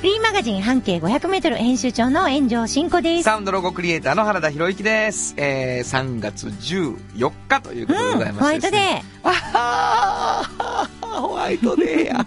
[0.00, 3.22] フリーマガジン半径500メートル編集長の炎上真子です。
[3.24, 5.34] サウンドロゴクリエイターの原田博之です。
[5.36, 9.02] えー、3月14日ということでございまして、ホワイトデー。
[9.24, 12.26] あはーホワイトデーや。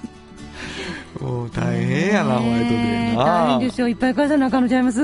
[1.22, 3.24] もう大変やな、ホワイトデーな。
[3.26, 3.88] 大変ですよ。
[3.88, 5.02] いっぱい返さなあかんのちゃいます？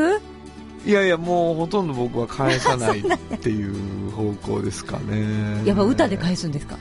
[0.85, 5.61] いやいや、もうほとんど僕は返さないっていう方向ですかね。
[5.65, 6.77] やっぱ歌で返すんですか？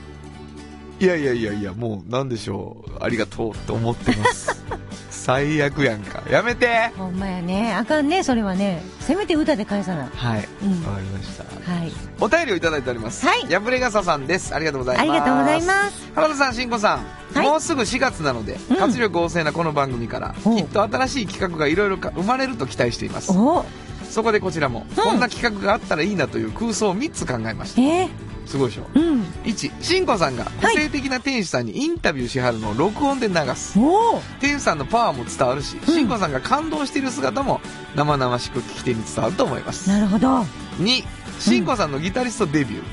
[0.99, 2.91] いやいやいやいや、もうなんでしょう。
[3.03, 4.63] ありがとうって思ってます。
[5.25, 6.21] 最悪やんか。
[6.29, 7.73] やめてほんまやね。
[7.73, 8.83] あかんね、それはね。
[8.99, 10.05] せめて歌で返さな。
[10.05, 10.41] はい。
[10.41, 11.43] わ、うんかりました。
[11.71, 11.91] はい。
[12.21, 13.25] お便りをいただいております。
[13.25, 14.53] はいやぶれがささんです。
[14.53, 15.09] ありがとうございます。
[15.09, 16.11] ありがとうございます。
[16.13, 23.31] 原田さん、しんこさん、はいもうすぐ4月なので、うん活力旺盛なこの番組から、おきっと新しい企画がいろいろ生まれると期待しています。
[23.31, 23.65] お
[24.07, 27.81] そこでこちらも、うんこんな企画があったらいいなという空想を3つ考えました。
[27.81, 28.09] えー、
[28.45, 28.87] すごいでしょ？
[28.93, 29.21] うん。
[29.43, 33.77] 1、しんこさんが個性的な店主さんにインタビューしはるのを録音で流す。
[33.79, 37.61] お店主さんのパワーも伝わるし、うんしんこさんが感動している姿も
[37.95, 39.89] 生々しく聞き手に伝わると思います。
[39.89, 40.39] なるほど。
[40.79, 41.03] 2、
[41.39, 42.83] しんこさんのギタリストデビュー。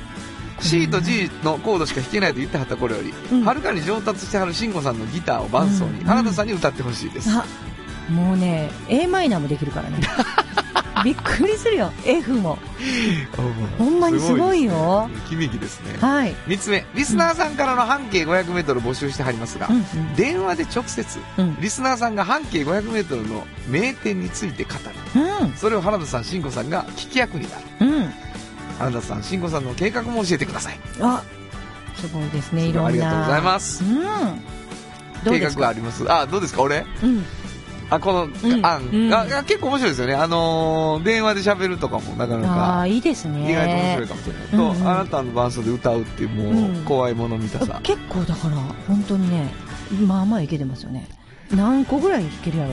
[0.60, 7.30] C と G のコードしか弾けないと言ってはった頃より、うんはるかに上達してはるしんこさんのギターを伴奏に、うん原田さんに歌ってほしいです。
[7.30, 7.44] あ、
[8.10, 9.98] もうね、A マイナーもできるからね。
[11.04, 11.92] びっくりするよ。
[12.04, 12.58] F も。
[13.78, 15.38] ほんまにすごいよいですね。
[15.48, 15.96] 響きですね。
[16.00, 16.34] はい。
[16.46, 20.14] 3つ目、リスナーさんからの半径 500m 募集してはりますが、うんうん。
[20.16, 21.56] 電話で直接、うん。
[21.60, 24.70] リスナーさんが半径 500m の名店について語
[25.14, 25.22] る。
[25.42, 25.52] うん。
[25.54, 27.86] それを原田さん、しんこさんが聞き役になる。
[27.92, 28.12] うん。
[28.78, 30.78] 原田さん、しんこさんの計画も教えてください。
[31.00, 31.22] あ、
[31.96, 32.66] すごいですね。
[32.66, 32.88] いろんな。
[32.88, 33.84] ありがとうございます。
[33.84, 34.40] うん。
[35.24, 36.04] 計画があります。
[36.10, 36.62] あ、どうですか？
[36.62, 36.84] 俺？
[37.02, 37.24] うん。
[37.94, 40.14] あ、このん案、うんああ結構面白いですよね。
[40.14, 43.50] あのー電話で喋るとかもなかなああ、か、いいですね。
[43.50, 44.42] 意外と面白いかもしれない。
[44.48, 47.80] と、うんうんあなたの伴奏で歌うっていう、もう、うん怖いもの見たさ。
[47.82, 48.56] 結構だから、
[48.88, 49.52] 本当にね、
[50.06, 51.06] まあまあいけてますよね。
[51.54, 52.70] 何個ぐらいいけるやろ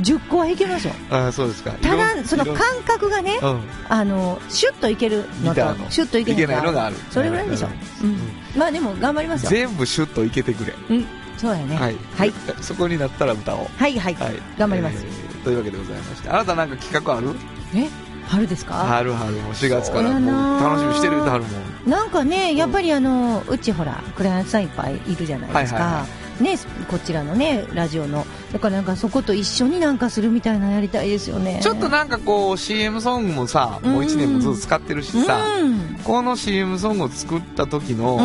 [0.00, 0.94] ?10 個はいけますよ。
[1.10, 1.70] あそうですか。
[1.70, 3.60] ただ、その感覚がね、うん。
[3.88, 5.60] あの、シュッといけるのと
[5.90, 6.96] シュッといけないのがある。
[7.10, 7.68] それぐらいでしょ。
[8.02, 8.18] うん。
[8.58, 9.50] まあでも頑張りますよ。
[9.50, 10.74] 全部シュッといけてくれ。
[10.90, 11.06] うん。
[11.36, 11.76] そうやね。
[11.76, 11.96] はい。
[12.16, 12.32] はい。
[12.62, 13.66] そこになったら歌おう。
[13.76, 14.14] はいはい。
[14.14, 14.34] はい。
[14.58, 15.04] 頑張ります。
[15.04, 16.28] えーというわけでございまして。
[16.28, 17.28] あなたなんか企画ある？
[17.74, 17.88] え？
[18.28, 18.74] 春ですか？
[18.74, 21.50] 春春もう4月からもう楽しみにしてる歌あるも
[21.86, 21.90] ん。
[21.90, 26.06] なんかね、やっぱりあの、うちほら、クライアントさんいっぱいいるじゃないですはいはいはか。
[26.40, 26.58] ね、
[26.88, 28.26] こちらのね、ラジオの。
[28.52, 31.60] だからなんかそこと一緒になんかするみたいなのやりたいですよね。
[31.62, 35.98] ちょっとなんかこう CM ソングもさ、もう1年もずっと使ってるしさ、うん。
[36.04, 38.20] この CM ソングを作った時の、う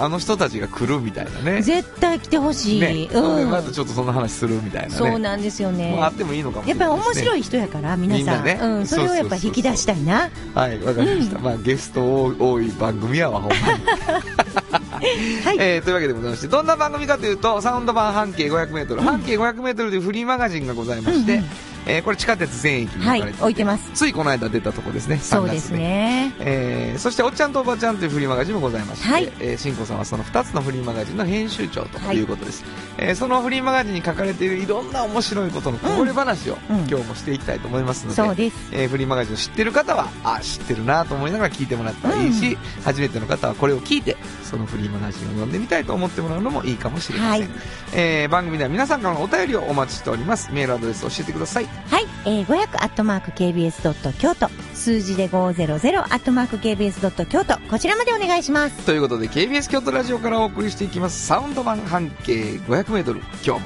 [0.00, 1.58] あの人たちが来るみたいなね。
[1.60, 1.62] ん。
[1.62, 2.80] 絶対来てほしい。
[2.80, 3.50] ね、うん。
[3.50, 4.94] またちょっとそんな話するみたいなね。
[4.94, 5.98] そうなんですよね。
[6.00, 6.90] あってもいいのかもしやっぱり。
[6.90, 8.44] 面白い人やから、皆さん。
[8.44, 8.86] ねうん。
[8.86, 10.30] それをやっぱ引き出したいな。
[10.54, 11.38] はい、わかりました。
[11.38, 14.56] まあゲスト多い番組やわ、ほんまに。
[14.96, 15.56] はい。
[15.58, 23.42] えー、というわけでございまして、どんな番組かというと、サウンド版半径 500m、半径 500m というフリーマガジンがございまして、うんうんえーこれ地下鉄全駅に置かはいれて。
[23.42, 23.90] 置いてます。
[23.94, 26.32] ついこの間出たとこですね、3月そうですね。
[26.40, 32.64] えーそして、おっちゃんとおばちゃんというフリーマガジンもございまして、はいえー、しんこさんはその2つのフリーマガジンの編集長ということです。
[32.98, 38.56] えーそのフリーマガジンに書かれているいろんな面白いことのこぼれ話を、うん今日もしていきたいと思いますので、そうです。
[38.72, 47.40] えーフリーマガジンを知ってる方は、あ、知ってるなと思いながら聞いてもらったらいいし、初めての方はこれを聞いて、そのフリーマガジンを読んでみたいと思ってもらうのもいいかもしれません。
[47.42, 47.50] はい
[47.94, 50.50] えー番組では皆さんからのお便りをお待ちしております。
[50.52, 51.68] メールアドレスを教えてください。
[51.90, 52.06] はい。
[52.24, 54.48] えー、500アットマーク KBS ドット京都。
[54.74, 57.58] 数字で500アットマーク KBS ドット京都。
[57.70, 58.86] こちらまでお願いします。
[58.86, 63.60] ということで KBS 京都ラジオからお送りしていきますサウンド版半径 500m 今日も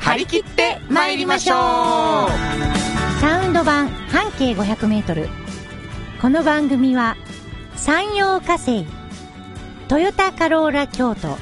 [0.00, 5.28] 張り切って参りましょうサウンド版半径500メートル。
[6.20, 7.16] この番組は、
[7.76, 8.86] 山陽火星、
[9.88, 11.38] トヨタカローラ京都、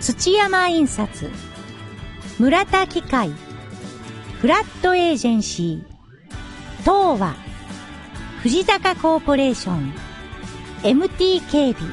[0.00, 1.30] 土山印刷、
[2.38, 3.30] 村田機械、
[4.42, 5.84] フラットエージェンシー、
[6.80, 7.36] 東和、
[8.42, 9.94] 藤坂コーポレーション、
[10.82, 11.92] MT 警備、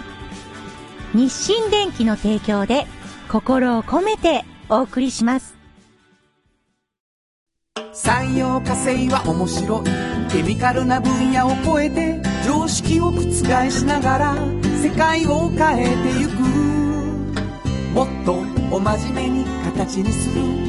[1.13, 2.87] 日清電機の提供で
[3.31, 5.55] 心を込めてお送りします。
[7.93, 10.31] 産業化成は面白い。
[10.31, 13.21] ケミカルな分野を超えて常識を覆
[13.69, 14.35] しながら
[14.81, 16.31] 世界を変えてゆく。
[17.93, 18.39] もっと
[18.75, 20.68] お真面目に形にする。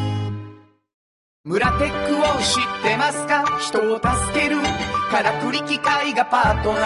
[1.43, 3.43] 村テックを知ってますか？
[3.59, 4.09] 人を助
[4.39, 4.61] ける。
[5.09, 6.83] からくり機械がパートナー。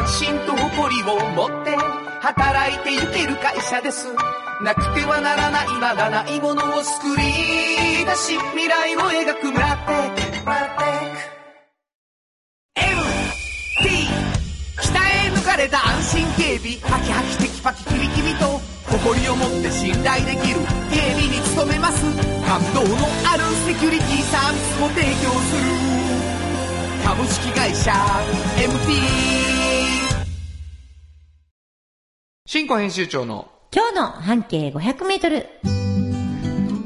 [0.00, 1.76] 安心と誇りを持って
[2.20, 4.06] 働いてゆける会社です。
[4.62, 7.24] なくてはならないまだないものを作り
[8.06, 10.20] 出し未来を描く村テック。
[10.44, 10.58] 村テッ
[11.10, 11.16] ク。
[13.82, 14.06] MT
[14.80, 14.96] 鍛
[15.26, 16.78] え抜かれた安心警備。
[16.88, 18.60] ハキハキテキパキキビキビと
[18.92, 20.60] 誇りを持って信頼できる
[20.92, 22.04] 警備に努めます
[22.44, 25.72] 感動のあるセキュリティサービスも提供する
[27.02, 27.90] 株式会社
[28.58, 29.14] MT
[32.44, 35.48] 新庫編集長の今日の半径500メートル。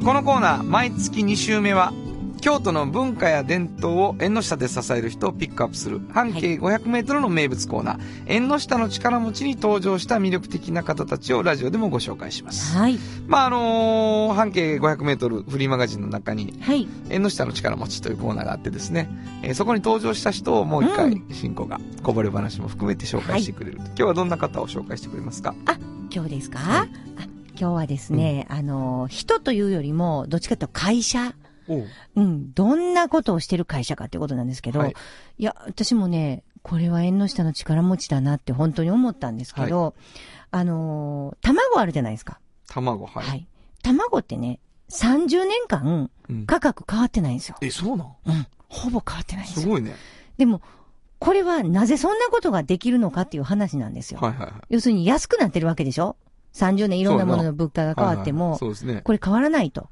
[0.04, 1.92] このコーナー毎月2週目は
[2.40, 6.00] 京都の文化や伝統を縁の下で支える人をピックアップする。
[6.12, 12.76] 半径 500m の名物コーナー、縁の下の力持ちに登場した魅力的な方たちをラジオでもご紹介します。
[12.76, 12.98] はい。
[13.26, 16.86] まああのー半径 500m フリーマガジンの中にはい。
[17.10, 19.08] 縁の下の力持ちというコーナーがあってですね、
[19.42, 25.54] えーそこに登場した人をもう一回う進行がこぼれ話も含めて紹介してくれる、今日はどんな方を紹介してくれますか？
[26.10, 26.88] 今日ですか、はい。
[27.18, 27.22] あ
[27.60, 31.34] 今日はですね、あの、人というよりも、どっちかというと会社。
[32.16, 34.94] うん、どんなことをしてる会社かってことなんですけど、はい
[35.38, 39.94] い、や、私もね、これは縁の下の力持ちだなって本当に思ったんですけど、
[40.50, 42.40] あのー卵あるじゃないですか。
[42.68, 43.46] 卵はい、はい。
[43.82, 44.60] 卵ってね、
[44.90, 47.56] 30年間うん価格変わってないんですよ。
[47.60, 48.08] えそうなん？
[48.26, 48.46] うん。
[48.68, 49.62] ほぼ変わってないんですよ。
[49.62, 49.94] すごいね
[50.36, 50.62] でも、
[51.18, 54.20] これはなぜそんなことができるのかっていう話なんですよ。
[54.20, 56.16] はいはいはい要するに安くなってるわけでしょ
[56.54, 59.88] ?30 年いろんなものの物価が変わっても、はいはいはいそうですねこれ変わらないと。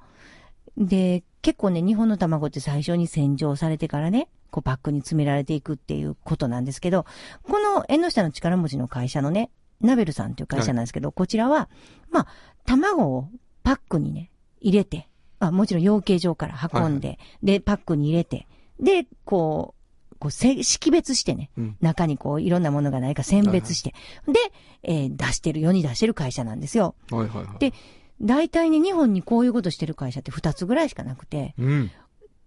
[0.76, 7.06] で、結構ね、日本の卵って最初に洗浄されてからね、こうパックに詰められていくっていうことなんですけど、
[7.44, 9.50] この縁の下の力持ちの会社のね、
[9.81, 11.69] ナベルさんという会社なんですけど、こちらは、
[12.11, 12.26] まあ、
[12.64, 13.28] 卵を
[13.62, 14.31] パックにね、
[14.61, 15.08] 入れて、
[15.38, 18.46] あもちろん養鶏場から運んで、で、パックに入れて、
[18.81, 19.75] で、こ
[20.12, 21.76] う、こう、せ識別してね、うん。
[21.81, 23.94] 中にこう、いろんなものがないか選別して、
[24.26, 24.40] で、
[24.82, 26.94] えー出してる、世に出してる会社なんですよ。
[27.11, 27.58] はいはいはい。
[27.58, 27.72] で
[28.20, 31.90] 大体ね、日本にこういうことしてる会社って2つぐらいしかなくて、うん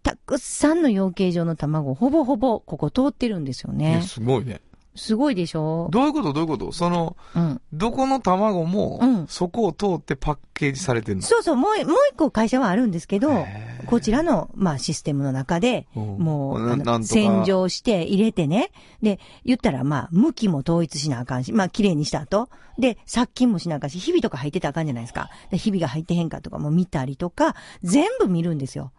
[0.01, 4.01] たくさんの養鶏場の卵、ほぼほぼここ通ってるんですよえね。
[4.01, 4.62] すごいね
[5.00, 5.88] すごいでしょ？
[5.92, 6.34] どういうこと？
[6.34, 6.72] どういうこと？
[6.72, 7.62] そのうん。
[7.74, 11.24] どこの卵も、うんそこを通ってパッケージされてるの？
[11.24, 13.46] そうそう、もう、もう一個会社はあるんですけど
[13.86, 18.72] こちらの、まあ、システムの中で、うんもう、洗浄して入れてね。
[19.01, 22.50] で、言ったら、まあ、向きも統一しなあかんし、まあ、綺麗にした後。
[22.78, 25.30] で、殺菌もしなあかんし、ひびとか入ってたらあかんじゃないですか。
[25.50, 28.92] で、ひびが入ってへんかとかも見たりとか、全部見るんですよ。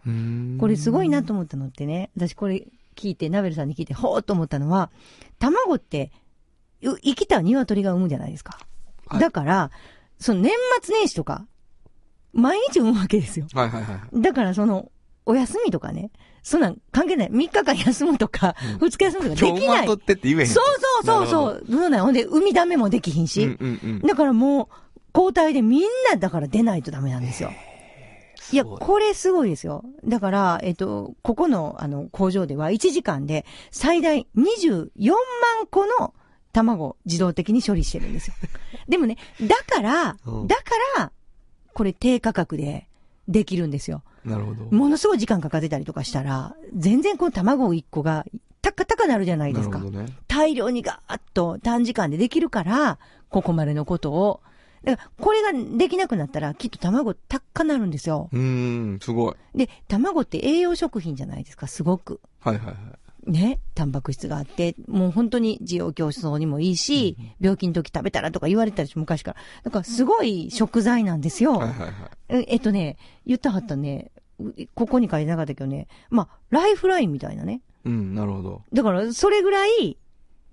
[0.58, 2.66] これすごいなと思ったのってね、私これ
[2.96, 4.90] 聞いて、ナベルさんに聞いて、ほーっと思ったのは、
[5.40, 6.12] 卵って、
[6.82, 8.58] う生きた鶏が産むじゃないですか。
[9.06, 9.70] はいだから、
[10.20, 10.52] その年
[10.82, 11.46] 末年始とか、
[12.32, 13.46] 毎日産むわけですよ。
[13.52, 14.92] はいはいはいだからその、
[15.26, 16.10] お休みとかね、
[16.42, 17.28] そんなん関係ない。
[17.28, 19.84] 3日間休むとか、うん2日休むとかできない。
[19.84, 20.64] 今日ってって言えへんそう
[21.04, 21.64] そうそうそう。
[21.68, 23.44] そうなんほんで、産みだめもできひんし。
[23.44, 27.50] うんうんうんだからもう、交代でみんなだから出ないとダメなんですよ。
[28.52, 29.84] いや、これすごいですよ。
[30.04, 36.14] だから、えっと、ここの、あの、工場では1時間で最大24万個の
[36.52, 38.34] 卵を自動的に処理してるんですよ。
[38.88, 40.62] でもね、だから、うんだか
[40.98, 41.12] ら、
[41.72, 42.88] これ低価格で
[43.28, 44.02] できるんですよ。
[44.24, 48.26] なるほどものすごい時間かかってたりとかしたら、全然この卵1個が、
[48.62, 49.78] たかたかなるじゃないですか。
[49.78, 52.98] なるほどね大量にガーッと短時間でできるから、
[53.30, 54.40] ここまでのことを。
[54.84, 58.28] だから、これができなくなったら、きっと卵高なるんですよ。
[58.32, 62.20] うーんすごいで、卵って栄養食品じゃないですか、すごく。
[62.40, 62.76] はいはいはい
[63.26, 63.60] ね。
[63.74, 69.36] タンパク質があって、もう本当に需要競争にもいいし、病気の時食べたらとか言われたりし昔から。
[69.64, 71.58] だから、すごい食材なんですよ。
[71.58, 71.92] はいはいはい
[72.28, 72.96] ええっとね、
[73.26, 77.60] 言ったはったね、うここに書いてなかったけどね、まあ、ライフラインみたいなね。
[77.84, 79.96] うんなるほどだから、それぐらい、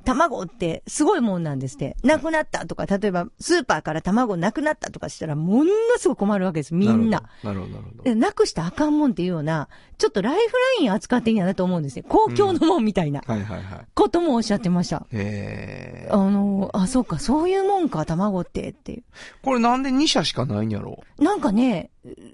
[0.07, 1.97] 卵ってすごいもんなんですって。
[2.01, 7.23] なくなったとか、例えば、スーパーから卵なくなったとかしたら、ものすごく困るわけです、みんな。
[7.43, 10.39] なるほどなるほどでなくしたらあかんもんっていうような、ちょっとライフ
[10.79, 12.03] ライン扱ってんやなと思うんですね。
[12.03, 15.05] 公共のもんみたいなはいはいはいこともおっしゃってました。
[15.11, 19.03] えあの、あ、そうか、そういうもんか、卵って、っていう。
[19.43, 21.03] これなんで2社しかないんやろ？
[21.19, 21.89] なんかね、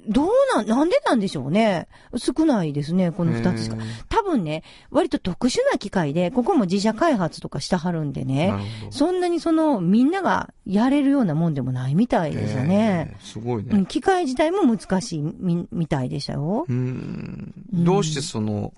[0.07, 1.87] どうなん、なんでなんでしょうね。
[2.17, 3.77] 少ないですね、この二つしか
[4.33, 8.89] 分分ね、割と特殊な機械で、ここも自社開発とかしてはるんでなね。
[8.89, 13.13] そんなにその、みんながやれるようなもんでもないみたいですよね。
[13.13, 13.85] えーすごいうん、ね。
[13.87, 16.65] 機械自体も難しいみ、みたいでしたよ。
[16.67, 17.53] うん。
[17.73, 18.73] うんどうしてその、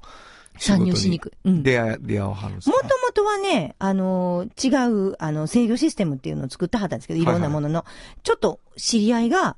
[0.58, 1.32] 参入しにくい。
[1.46, 1.64] うん。
[1.64, 2.78] 出会い、出会わはるんですか？
[2.78, 7.86] もともとはね、あのー違う、あの、制御システムっていうのを作ってはったんですけど、いろんなものの、
[8.24, 9.56] ちょっと知り合いが、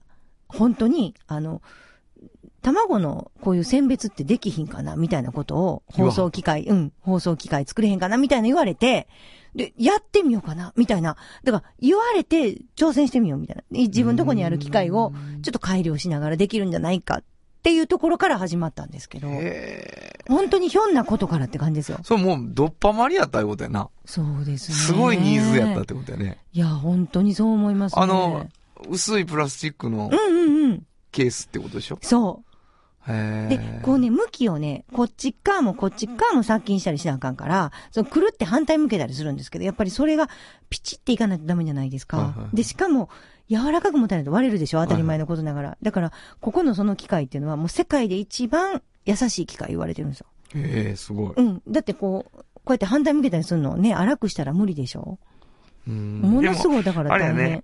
[0.48, 1.62] 本当に、あの、
[2.61, 9.07] 卵のこういう選別ってできひんかなみたいなことを、放送機械、うん、放送機械作れへんかなみたいな言われて、
[9.55, 11.17] で、やってみようかなみたいな。
[11.43, 13.63] だから、言われて挑戦してみようみたいな。
[13.71, 17.23] 自分のとこにある機械を、ちょっと改良しながらできるんじゃないかっ
[17.63, 19.29] ていうところから始まったんですけど。
[20.27, 21.99] 本当にひょんなことからって感じですよ。
[22.03, 23.89] そう、もう、どっぱまりやったいうことやな。
[24.05, 24.75] そうですね。
[24.75, 26.39] すごいニーズやったってことやね。
[26.51, 28.01] いや、本当にそう思いますね。
[28.01, 28.47] あの、
[28.89, 30.83] 薄いプラスチックのうんうんうん。
[31.11, 31.97] ケースってことでしょ？
[32.03, 32.47] そう。
[33.07, 40.29] で、こうね、向きをね、こっち側もこっち側も殺菌したりしなあかんから、そのくるって反対向けたりするんですけど、やっぱりそれが
[40.69, 42.17] ピチっていかないとダメじゃないですか。
[42.17, 43.09] はいはいはいで、しかも、
[43.49, 45.77] 柔らかく持たないと割れるでしょ当たり前のことながら。
[45.81, 46.11] だから、
[46.41, 50.27] ここのその機械っていうのはもう世界で一番優しい機械言われてるんですよ。
[50.55, 51.33] へえ、すごい。
[51.37, 51.61] うん。
[51.67, 55.17] だってこう、こうやって反対向けたりするのをね、荒くしたら無理でしょ
[55.87, 57.51] うんものすごいだからあれや大変。
[57.51, 57.63] ね、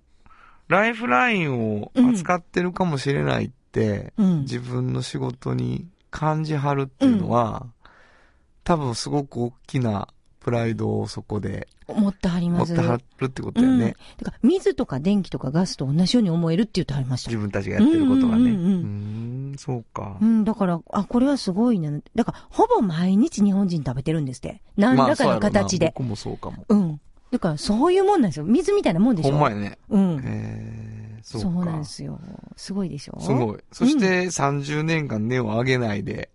[0.68, 3.63] ライフラインを扱ってるかもしれないって、うん。
[3.76, 7.66] 自分の仕事に感じはるっていうのは、
[8.62, 10.08] 多分すごく大きな
[10.40, 12.72] プライドをそこで持ってはります。
[12.72, 13.78] 持ってはるってことやうん。
[13.78, 13.96] ね。
[14.18, 17.38] だから、水とか電気とかガスと同じように思えるって言ってはりました自。
[17.38, 18.50] 分たちがやってることがね。
[18.50, 18.76] ううんうんうんう
[19.50, 20.24] んん、そうかう。
[20.24, 21.90] ん、だから、あ、これはすごいな。
[22.14, 24.62] だから、ほぼ毎日日本人食べてるんですって。
[24.76, 25.92] 何らかの形で。
[25.96, 26.64] 僕もそうかも。
[26.68, 27.00] うん。
[27.30, 28.44] だから、そういうもんなんですよ。
[28.44, 29.78] 水みたいなもんでしょほんまやね。
[29.90, 30.16] うん。
[30.18, 30.83] へえ、
[31.24, 31.48] そうか。
[31.50, 32.20] そうなんですよ。
[32.56, 33.18] すごいでしょ？
[33.20, 33.58] すごい。
[33.72, 36.28] そして30年間根を上げないで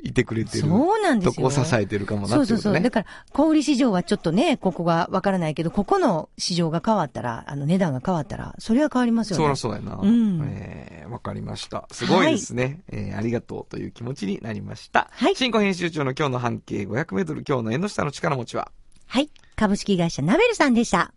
[0.00, 1.32] いてくれてるそうなんですよ。
[1.32, 2.72] とこを支えてるかもなそうそうそう。
[2.74, 2.80] ってことね。
[2.82, 9.48] だから、小売市場はちょっとね、ここがわからないけど、ここの市場が変わったら、あの値段が変わったら、それは変わりますよそね。
[9.48, 9.98] らそうやな。
[10.00, 11.88] うんえーわかりました。
[11.90, 12.82] すごいですね。
[12.88, 15.08] えーありがとうという気持ちになりました。
[15.10, 18.70] はい新語編集長の今日の半径500メートル、今日の縁の下の力持ちは、
[19.06, 19.30] はい。
[19.56, 21.12] 株式会社ナベルさんでした。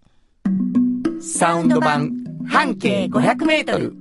[1.21, 2.09] サウンド版
[2.47, 3.95] 半径500メートル。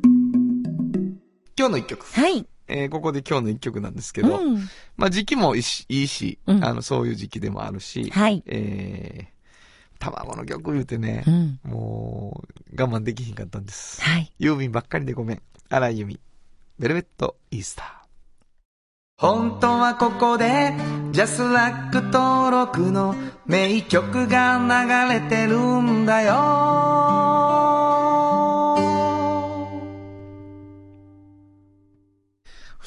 [1.59, 2.07] 今日の一曲。
[2.07, 2.47] はい。
[2.69, 4.69] えーここで今日の一曲なんですけど、うん。
[4.97, 8.43] まあ時期もいいし、いいしうんあの、そういう時期でもあるし、はい。
[8.47, 11.61] えー、卵の曲言うてねう、ん。
[11.65, 12.43] も
[12.73, 14.03] う、我慢できひんかったんです。
[14.03, 14.33] はい。
[14.39, 15.43] ユーミンばっかりでごめん。
[15.69, 16.21] 荒井由実。
[16.79, 17.87] ベルベットイースター。
[19.19, 20.73] 本当はここで、
[21.13, 23.15] ジャスラック登録の
[23.47, 24.59] 名曲が
[25.09, 28.00] 流れてるんだよ。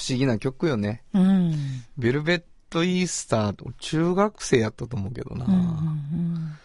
[0.07, 1.03] 思議な曲よね。
[1.13, 1.53] うん。
[1.98, 5.45] ベルベットイースターと中学生やったと思うけどな。
[5.45, 6.57] うんうんうん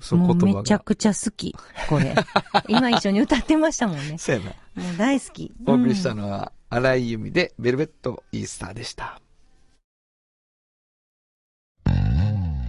[0.00, 0.60] そうもう言葉が。
[0.62, 1.54] めちゃくちゃ好き、
[1.88, 2.14] これ。
[2.68, 4.16] 今一緒に歌ってましたもんね。
[4.18, 4.42] そうや
[4.76, 4.82] な。
[4.82, 5.52] もう大好き。
[5.66, 9.20] お送りしたのは、荒井由実でベルベットイースターでした。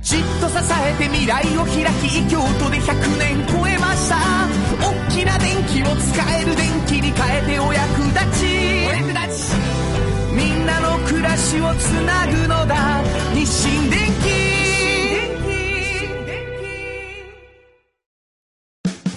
[0.02, 4.18] じっと支えて未来を開き京都で100年超えました
[4.82, 8.81] 大きな電気を使える電気に変えてお役立ち
[11.22, 13.04] 暮らしをつなぐのだ。
[13.36, 14.26] 日清電気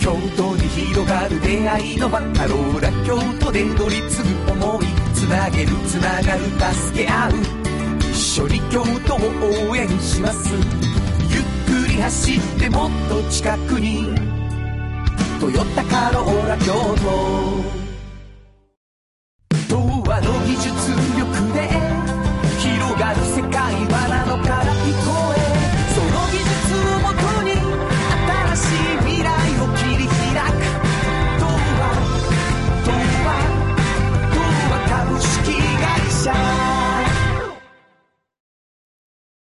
[0.05, 6.45] 京都に広がる出会いのバカローラ京都で乗り継ぐ思いつなげるつながる
[6.75, 7.33] 助け合う。
[8.01, 10.51] 一緒に京都を応援します。
[10.53, 11.43] ゆっ
[11.87, 14.15] くり走ってもっと近くに
[15.41, 17.65] 「トヨタカローラ京都」
[19.75, 20.69] 童話の技術
[21.19, 21.84] 力で
[23.65, 24.74] がる世界はなのから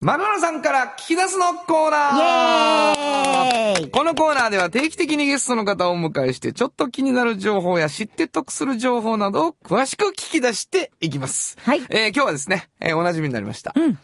[0.06, 11.58] マロナさんから聞き出すのコーナーイエーイこのコーナーでは定期的にゲストの方をお迎えして、ちょっと気になる情報や知って得する情報などを詳しく聞き出していきます。
[11.60, 13.72] はいえー今日はですね、えーお馴染みになりました。
[13.74, 13.98] うん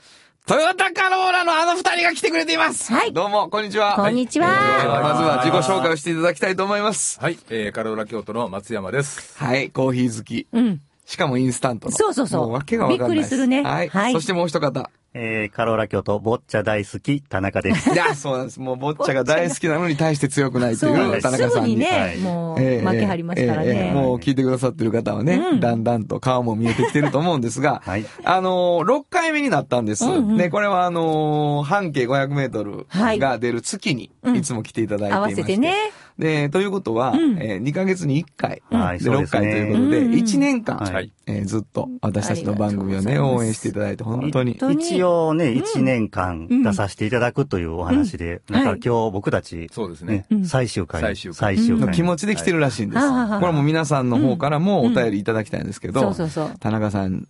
[0.44, 2.92] トヨタカローラのあの二人が来てくれています。
[2.92, 3.94] はいどうも、こんにちは。
[3.94, 7.21] こんにちはえーまずは自己紹介をしていただきたいと思います。
[7.21, 9.38] はい、えー、カローラ京都の松山です。
[9.38, 10.49] はい、コーヒー好き。
[10.50, 10.80] うん。
[11.06, 11.97] しかもインスタントの。
[11.97, 13.09] そうそうそうもうわけがわかんない。
[13.11, 13.88] びっくりするねはい。
[13.88, 14.90] はいそしてもう一方。
[15.14, 17.90] えー、カローラ京都、ボッチャ大好き、田中です。
[17.92, 18.61] いや、そうなんです。
[18.61, 21.42] もう、ボッチャが大好きなのに対して強くないという田中す。
[21.45, 21.75] ぐさんに。
[21.75, 22.19] にね、はい。
[22.19, 25.61] もう、ええ負けはりますからえええもう聞いてくださってる方はね、うん。
[25.61, 28.07] だんだんと顔も見えてきてると思うんですが、 はい。
[28.25, 30.07] あのー、6回目になったんです。
[30.07, 33.19] うんうんね、これはあのー半径500メートルはい。
[33.19, 34.37] が出る月に、うん。
[34.37, 35.42] いつも来ていただいてい合わまして。
[35.42, 35.75] せてね。
[36.19, 37.38] で、ということは、うん。
[37.38, 39.40] え2ヶ月に1回、はいで6そうですね。
[39.40, 41.12] 回ということで、うんうん1年間、はい。
[41.26, 44.57] えーずっと私たちの番組をね、応援していただいて、本当に。
[44.61, 50.44] 本当に一応ね、1年間出させていただくというお話で、うんだからはい今日僕たち、そうですねね。
[50.44, 51.02] 最終回。
[51.02, 51.56] 最終回。
[51.56, 53.04] の気持ちで来てるらしいんです。
[53.04, 56.14] はいこれはもう皆さんの方からもお便りいただきたいんですけど。
[56.61, 57.26] 田中さん、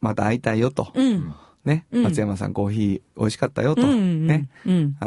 [0.00, 0.90] また会いたいよと。
[0.94, 1.34] うん。
[1.64, 3.86] ね、うん松山さんコーヒー美味しかったよと。
[3.86, 4.48] ね、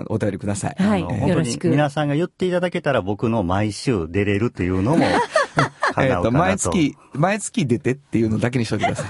[0.08, 0.76] お便りください。
[0.82, 5.06] はいあの本当に皆さんが言っていただけたら僕の毎週出れるっていうのも、
[5.98, 6.32] えっと。
[6.32, 9.04] 毎月、毎月出てっていうのだけにしといてくださ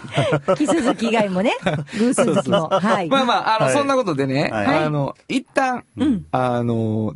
[0.54, 0.58] い。
[0.58, 1.54] キス好き以外もね、
[1.98, 2.70] 偶数好きも。
[2.70, 3.10] はい。
[3.10, 7.14] まあまあ、あの、はいそんなことでね、はいあの、一旦、うんあの、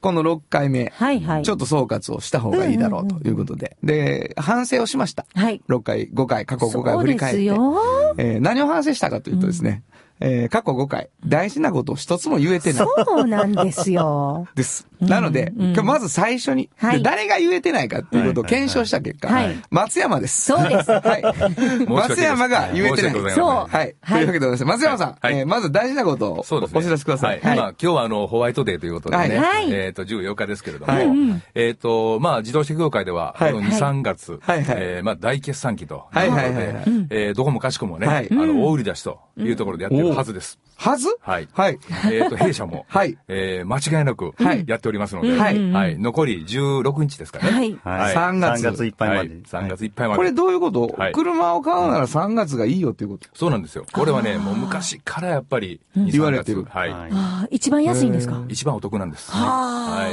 [0.00, 1.42] この6回目、はいはい。
[1.44, 5.24] ちょっと総括をした方がいいだろうということで、で、反省をしました。
[5.34, 5.62] はい。
[5.66, 7.38] 6回、5回、過去5回振り返って。
[7.38, 7.80] すよ。
[8.18, 9.82] えー何を反省したかというとですね、
[10.20, 12.86] えー過去5回、大事なことを一つも言えてない。
[13.06, 14.46] そうなんですよ。
[14.54, 14.86] です。
[15.00, 15.72] なので、うん。
[15.72, 16.98] 今日まず最初に、はい。
[16.98, 19.56] で誰が言えてないかっていうことを検証した結果、はい。
[19.70, 20.42] 松山です。
[20.42, 20.90] そうです。
[20.90, 21.22] はい。
[21.88, 23.12] 松山が言えてない。
[23.32, 23.46] そう。
[23.68, 23.94] はい。
[24.08, 24.64] というわけでございます。
[24.64, 25.38] 松山さん、はい。
[25.38, 26.78] えーまず大事なことをそうですね。
[26.80, 27.40] お知らせください。
[27.40, 27.56] はい。
[27.56, 29.38] まあ、今日はあの、ホワイトデーということでね。
[29.38, 29.70] はい。
[29.72, 30.92] えっと、14日ですけれども。
[30.92, 31.06] はい。
[31.54, 33.52] えっと、まあ、自動車業界では、はい。
[33.52, 36.04] この2、3月、えーまあ、大決算期と。
[36.14, 36.18] い。
[36.26, 36.74] うことで、
[37.10, 38.28] えーどこもかしこもね、はい。
[38.30, 40.58] あの、大売り出しというところでやってるはずです。
[40.76, 41.08] はず？
[41.20, 41.48] はい。
[41.52, 41.78] はい。
[42.10, 43.16] えっと、弊社も、はい。
[43.28, 44.64] えー間違いなくはい。
[44.66, 45.98] やっておりますので、はいはい。
[45.98, 47.50] 残り16日ですかね。
[47.50, 48.14] はいはい。
[48.14, 49.34] 3月3月いっぱいまはいで。
[49.36, 50.18] 3月いっぱいまで。
[50.18, 53.28] これどういうこと、はい車を買うなら3月がいいよっていうこと？
[53.34, 53.84] そうなんですよ。
[53.92, 57.54] これはね、もう昔からやっぱり、2言われてる3月はい。
[57.56, 58.44] 一番安いんですか？
[58.48, 59.30] 一番お得なんです。
[59.32, 60.08] は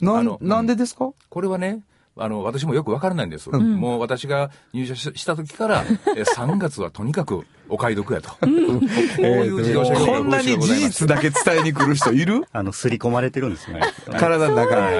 [0.00, 0.04] い。
[0.04, 1.10] なんあの、なんでですか？
[1.28, 1.82] これはね、
[2.18, 3.50] あの、私もよくわからないんです。
[3.50, 5.84] もう私が入社しした時から、
[6.16, 8.30] え3月はとにかくお買い得やと。
[8.38, 12.44] こういう自動車こんなに事実だけ伝えに来る人いる？
[12.52, 13.80] あの、すり込まれてるんですね。
[14.18, 14.96] 体の中に。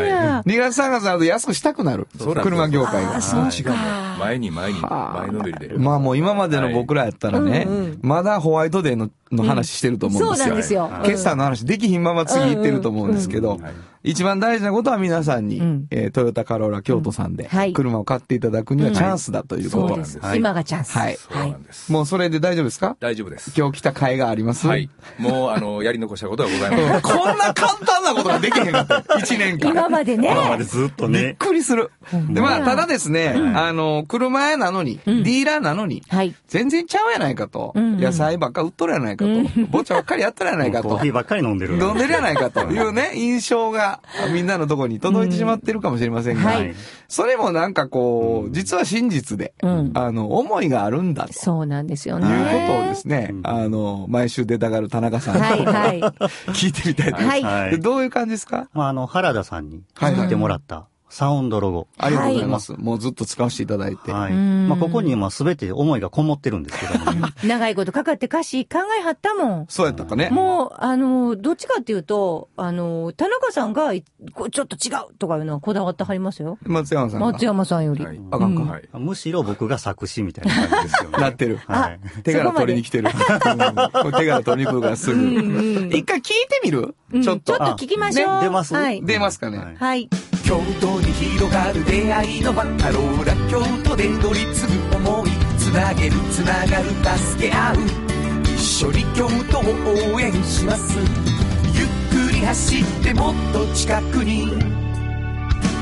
[0.47, 2.07] 2月3月になると安くしたくなる。
[2.19, 3.17] 車業界が。
[3.17, 3.47] あそう
[4.19, 5.75] 前に前に、前のめりで。
[5.77, 7.99] まあもう今までの僕らやったらね、うんうん。
[8.03, 10.45] まだホワイトデーのの話してると思うんですよ。
[10.45, 10.83] そうなんですよ。
[10.85, 11.09] はい。
[11.09, 13.61] 決算の話できひんまま次行ってると思うんですけど、はい。
[14.05, 15.87] 一番大事なことは皆さんに、うん。
[15.91, 17.73] えートヨタカローラ京都さんではい。
[17.73, 19.99] 車を買っていただくにはチャンスだということ。
[20.37, 20.97] 今がチャンス。
[20.97, 21.19] はい。
[21.89, 22.97] もうそれで大丈夫ですか？
[23.01, 23.53] 大丈夫です。
[23.57, 24.67] 今日来た甲斐があります？
[24.67, 24.91] はい。
[25.19, 27.03] もう、あの、やり残したことはございません。
[27.03, 28.97] こんな簡単なことができへんかった。
[28.97, 29.71] 1年間。
[29.71, 30.31] 今までね。
[30.33, 31.37] 今までずっとびっね。
[31.39, 31.91] くりする。
[32.31, 36.35] で、まあ、ただですね、あの、車屋なのに、ディーラーなのに、はい。
[36.49, 37.73] 全然ちゃうやないかと。
[37.77, 39.31] 野菜ばっか売っとるやないかと。
[39.71, 41.09] ぼっちゃばっかりやっとるやないかとコーヒ。
[41.11, 41.77] ーばっかり飲んでる。
[41.79, 44.01] 飲んでるやないかと いうね、印象が
[44.33, 46.75] みんなのところに届いてしまってるかもしれませんが、はい
[47.09, 51.33] それもなんかこう、実は真実で、うんあの、思いがあるんだと。
[51.35, 52.19] そうなんですよ
[52.53, 52.65] いね。
[52.65, 56.01] うことをですね、あの、毎週出たがる田中さんにはいはい。
[56.53, 57.45] 聞いてみたいと思います。
[57.45, 57.63] はい。
[57.63, 57.71] はい。
[57.73, 58.69] でどういう感じですか？
[58.75, 61.87] まあ、あの、原田さんにはい作ってもらったサウンドロゴ。
[61.99, 62.73] ありがとうございます。
[62.73, 64.13] もうずっと使わせていただいて。
[64.13, 64.33] はい。
[64.33, 67.29] んまあ、ここにまあ全て思いがこもってるんですけどもね。
[67.45, 69.67] 長いことかかって歌詞考えはったもん。
[69.69, 70.31] そうやったかね。
[70.31, 76.59] もう、あの、どっちかっていうと、あの、田中さんが、ちょっと違うとかいうのはこだわってはりますよ。
[76.63, 77.27] 松山さんが。
[77.27, 78.05] 松山さんより。
[78.05, 78.63] はいあかんか。
[78.73, 78.89] はい。
[78.95, 81.19] むしろ僕が作詞みたいな感じですよね。
[81.19, 81.59] なってる。
[81.59, 82.01] はい。
[82.25, 83.09] 手柄取りに来てる。
[84.19, 85.23] 手柄取りに来るからすぐ。
[85.95, 86.95] 一回聞いてみる？
[87.13, 87.53] うんちょっと。
[87.53, 88.35] ちょっと聞きましょう。
[88.37, 88.75] ね出ます？
[88.75, 89.01] はい。
[89.05, 89.59] 出ますかね。
[89.59, 90.09] はいはい。
[90.47, 92.65] 京都に広がる出会いの場。
[92.79, 95.31] カローラ京都で乗り継ぐ思い。
[95.59, 97.77] つなげるつながる助け合う。
[98.45, 100.97] 一緒に京都を応援します。
[101.75, 104.53] ゆっくり走ってもっと近くに。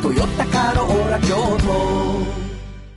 [0.03, 2.54] トヨタカローラ京都。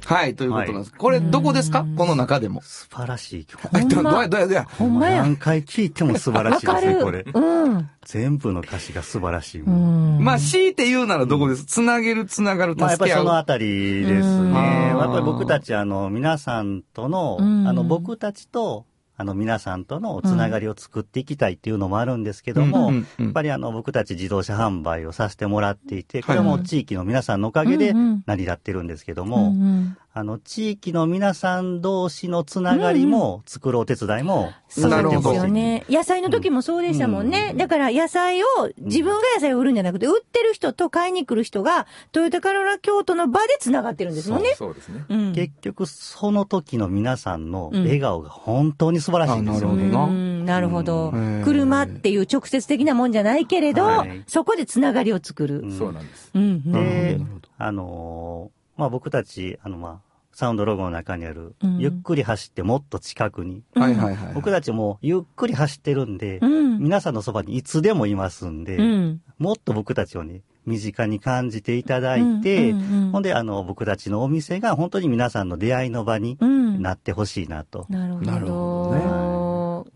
[0.08, 0.94] はい、ということなんです。
[0.94, 1.86] これ、どこですか？
[1.98, 2.62] この中でも。
[2.62, 3.62] 素晴らしい曲。
[3.78, 4.64] えっと、ほんまどうや、どうや、どうや。
[4.64, 5.18] ほんまや。
[5.22, 7.04] 何回聴いても素晴らしいですね、る。
[7.04, 7.26] これ。
[7.34, 7.90] うん。
[8.06, 9.62] 全部の歌詞が素晴らしい。
[9.62, 10.24] うん。
[10.24, 11.66] まあ、強いて言うならどこです？
[11.66, 13.40] つなげる、つながる、まあ、やっぱりその助け合う。
[13.42, 14.88] あたりですうんね。
[14.88, 18.86] やっぱり僕たち、あの、皆さんとの、うんあの、僕たちと、
[19.20, 35.86] あの、皆さんとのつながりを作っていきたいっていうのもあるんですけども、やっぱりあの、僕たち自動車販売をさせてもらっていて、これも地域の皆さんのおかげで成り立ってるんですけどうも、んあの、地域の皆さん同士のつながりも作るお手伝いもそうなるほどですよね。
[35.90, 37.54] 野菜の時もそうでしたもんね。
[37.56, 38.48] だから野菜を、
[38.80, 44.56] 自分が野菜を売るんじゃなくて、売ってる人と買いに来る人が、トヨタカローラ京都の場で繋がってるんですもんね。
[44.58, 45.06] そうですね。
[45.08, 45.34] うん。
[45.36, 49.84] 結局その時の皆さんの笑顔が本当に素晴らしいんですよね。
[49.84, 51.42] あなるほどなうんなるほどうん。
[51.44, 55.64] 車っていう直接的なもんじゃないけれどはい、そこでつながりを作る。
[55.78, 56.32] そうなんです。
[56.34, 57.20] うんうんで、
[57.60, 60.07] あのーまあ、僕たち、あの、まあ、
[60.38, 63.64] サウンドロゴの中にある、うんゆっくり走ってもっと近くに。
[63.74, 64.34] はいはいはい。
[64.36, 69.22] 僕たちもゆっくり走ってるんで、うん皆さんのそばにいつでもいますんで、うん。
[69.40, 76.84] もっと僕たちをね、身近に感じていただいて、うんうんうんほんで、あの、僕たちのお店が本当に皆さんの出会いの場にうん。
[76.84, 77.88] なってほしいなと。
[77.90, 78.32] なるほど。
[78.32, 79.37] なるほ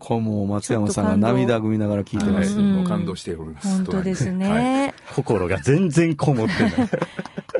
[0.04, 2.34] こうもう松山さんが涙ぐみながら聞いてはい。
[2.34, 2.58] ます。
[2.58, 3.68] うんもう感動しております。
[3.68, 4.94] 本当ですはいね。
[5.14, 6.72] 心が全然こもってない。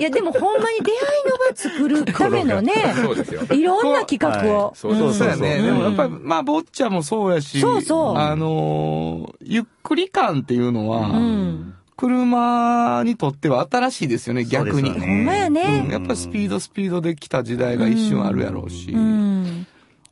[0.00, 0.98] いや、でもほんまに出会い
[1.30, 3.42] の場作るためのね、そうですよ。
[3.52, 4.28] いろんな企画
[4.58, 4.64] を。
[4.66, 5.58] はいそうそうそうやね。
[5.60, 11.74] うんでもやっぱり、まあ、ボッチャもそうやし、そうそうあのーゆっくり感っていうのは、うん。
[11.96, 14.90] 車にとっては新しいですよね、逆に。
[14.90, 15.86] ほんまやうんね。
[15.92, 18.92] やっぱスピードスピードで来た時代が一瞬あるやろうし。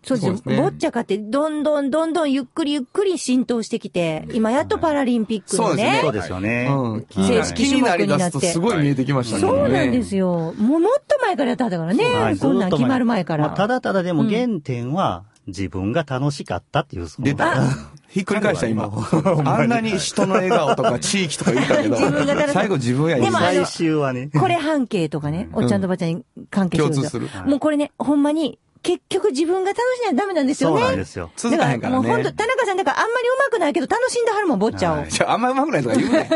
[0.03, 0.07] うん。
[0.07, 0.33] そうですよ。
[0.33, 5.99] そうですねボッチャカってどんどんどんどんゆっくりゆっくり浸透してきて、今やっとパラリンピックのね。
[6.01, 6.69] そそうですよね。
[7.11, 9.41] 正式気になり種目になってだすとすごい見えてきましたね。
[9.43, 10.55] そうなんですよ。
[10.57, 12.05] もうもっと前からやってはったからね。
[12.05, 13.47] はいこんなん決まる前から。
[13.47, 17.09] まあただただでも原点は自分が楽しかったっていう。
[17.19, 17.63] 出た。
[18.09, 18.91] ひっくり返した今。
[19.45, 21.97] あんなに人の笑顔とか地域とか言ったけど
[22.53, 24.31] 最後自分やでも最終はね。
[24.39, 30.87] これ半径とかね、おっちゃんとおばちゃんに関係するんですよ共通するもうこれね、ほんまに、結局自分が楽しないとダメなんですよそうね。
[30.87, 31.31] なんですよ。
[31.37, 32.37] 続かへんからだからもう本当ね。
[32.37, 35.07] 田中さん、だからあんまり上手くないけど楽しんではるもん、ボッチャを。
[35.07, 36.31] じゃあ、あんま上手くないとか言うね。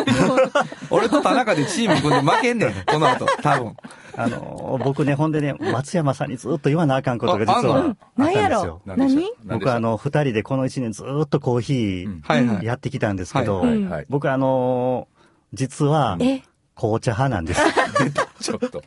[0.91, 3.77] 俺と田中でチーム組んで負けんねん、この後、多分。
[4.17, 8.57] あの、僕ね、ほんでね、松山さんにずっと言わなあかんことが実はあったん何やろ？
[8.57, 8.81] ですよ。
[8.85, 9.31] 何？
[9.47, 12.63] 僕あの、二人でこの一年ずっとコーヒー。
[12.65, 14.07] やってきたんですけど、はいはいはい。
[14.09, 15.09] 僕あの、
[15.53, 16.43] 実は、え、
[16.77, 17.61] 紅茶派なんです。
[18.41, 18.83] ちょっと。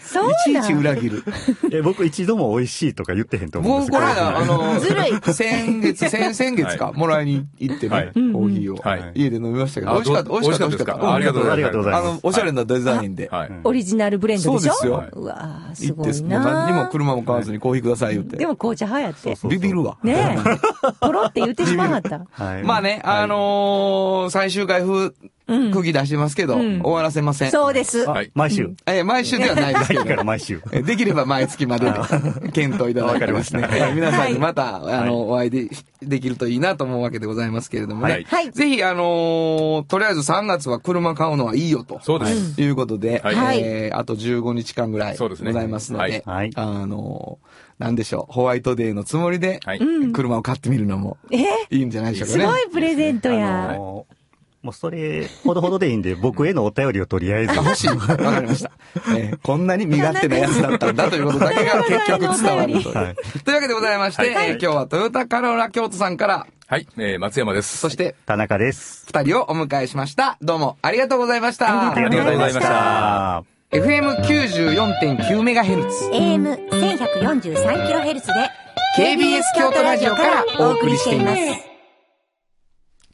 [0.00, 1.24] そういちいち裏切る。
[1.72, 4.04] え僕一度も美味しいとか言ってへんと思うんですけど。
[4.04, 11.14] 僕この間、あの、ずるい先月、先、 先月か、もらいに行ってはいね、コーヒーをはい家で飲みましたけど、あ美味しかった、美味しかった、美味しかった。
[11.14, 13.28] ありがとうございますありがとうございますあの、おしゃれなデザインで。
[13.30, 13.50] はい。
[13.64, 18.36] オリジナルブレンドでしょそうですようわーすごいなもう何にも車も買わずにコーヒーください言って。
[18.36, 19.48] でも紅茶派やって。
[19.48, 19.98] ビビるわ。
[20.02, 20.92] ねえ。
[21.00, 22.26] ポロって言ってしまはった。
[22.30, 22.62] はい。
[22.62, 25.12] まあね、あのー、最終回風、
[25.48, 27.50] うん釘出してますけど、うん終わらせません。
[27.50, 28.08] そうです。
[28.08, 28.70] あはい毎週。
[28.86, 30.24] えー毎週ではないですけだからど。
[30.24, 30.60] 毎週。
[30.72, 31.92] えできれば毎月までで
[32.52, 33.62] 検討いただいてですね。
[33.62, 35.68] わかりましたえー皆さんにまた、あの、お会いで
[36.02, 38.24] できるといいなと思うわけでございますけれどもね。
[38.52, 42.00] ぜひ、あのーとりあえず3月は車買うのはいいよと。
[42.02, 42.60] そうです。
[42.60, 47.46] いうことで、はいえーあと15日間ぐらいごそうですねざいますので、はいあのー
[47.78, 49.80] なんでしょう、ホワイトデーのつもりで、はい。
[50.14, 51.44] 車を買ってみるのもえ？
[51.70, 52.44] いいんじゃないでしょうかね。
[52.44, 53.78] すごいプレゼントあや。
[54.66, 57.52] のもうそれ、ほどほどでいいんで、 僕へのお便りをとりあえず。
[57.52, 57.88] あ欲しい。
[57.88, 58.70] わかりました。
[59.16, 62.92] えーこんなに身勝手なやつだったんだということだけが結局伝わるという。
[62.94, 66.86] はいというわけでございまして、はいえー今日はトヨタカローラ京都さんから、はい。
[66.98, 67.78] えー、松山です。
[67.78, 69.04] そして田中です。
[69.06, 70.36] 二人をお迎えしました。
[70.42, 71.92] どうもありがとうございました。
[71.92, 73.44] ありがとうございましたた。
[73.70, 76.10] FM94.9MHz。
[76.10, 78.32] AM1143kHz で
[78.98, 81.75] KBS 京都ラジオからお送りしています。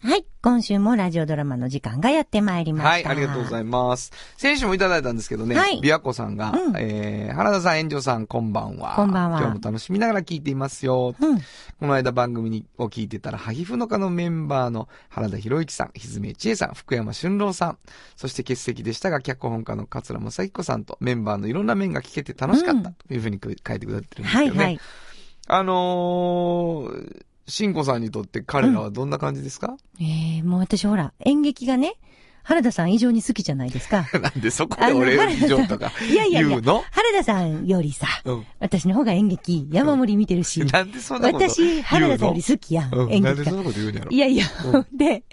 [0.04, 0.26] はい。
[0.42, 2.90] 今週もラジオドラマの時間がやってまいりました。
[2.90, 4.10] はい、ありがとうございます。
[4.36, 8.96] 先週もいただいたんですけどね、はい琵琶湖さんが、うんえー、原田さん、炎上さん、こんばんは。
[8.96, 11.14] こんばんは今日も楽しみながら聞いていますよ。
[11.20, 11.38] うん。
[11.38, 11.42] こ
[11.86, 17.78] の間番組にを聞いてたら、ハギフノカのメンバーの原田博之さん、ひずめちえさん、福山俊郎さん、
[18.16, 24.28] そして欠席でしたが、脚本家の桂正彦さんとメンバーのいろんな面が聞けて楽しかったというふうに書いてくれてるんですけどね。
[24.34, 24.80] はいはい。
[25.46, 31.96] あのー、慎吾さんにとって彼らはどんな感じですか、えー、もう私ほら、演劇がね、
[32.44, 34.04] 原田さん以上に好きじゃないですか。
[34.20, 36.82] なんでそこで俺より以上とかいやいやいや原
[37.18, 38.46] 田さんよりさ、うん。
[38.58, 43.56] 私の方が演劇、山盛り見てるし、なんでそんなこと言うの私、原田さんより好きやん、うん、演劇がなんでそん。
[43.58, 44.10] なこと言うんやろ？
[44.10, 44.44] いやいや、
[44.92, 45.24] で、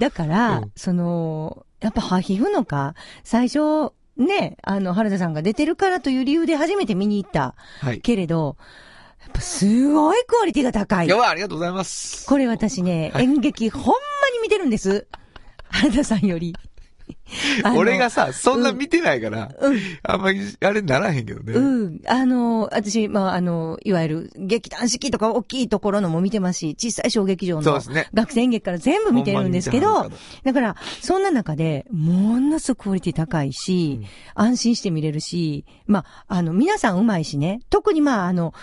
[0.00, 0.72] だから、うん。
[0.74, 8.00] その、やっぱハヒフのか、最初、ね、あの、原田さんが出てるからという理由で初めて見に行ったはい。
[8.00, 8.64] けれど、やっぱ
[9.38, 11.20] すごいクオリティが高い今日。
[11.20, 12.26] はありがとうございます。
[12.26, 13.92] これ私ね、演劇ほんま
[14.32, 15.06] に見てるんです。
[15.70, 16.54] 原田さんより。
[17.76, 21.52] 俺がさ、そんな見てないから、うんあんまり、あれならへんけどね。
[21.52, 22.00] うん。
[22.06, 27.80] あの、私、まあ、あの、いわゆる劇団四季とか大きいところのも見てますし、小さい小劇場の
[28.14, 34.00] 学生演劇から全部見てるんですけどほんまに見てはる、だから、そんな中で、ものすごくクオリティ高いし、
[34.34, 38.54] 安心して見れるし、まあ、あの、皆さん上手いしね、特にまあ、あの、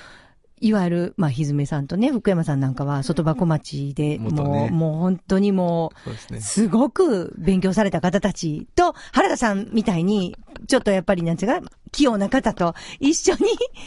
[0.62, 5.92] いわゆる、まあ、ひずめさんとね、福山さんなんかは、外箱町で、元もう、ねもう本当にも
[6.34, 6.40] う。
[6.40, 10.38] すごく勉強された方たちと、原田さんみたいに、
[10.68, 11.62] ちょっとやっぱりなんつうか、
[11.96, 13.40] 器用な方と一緒に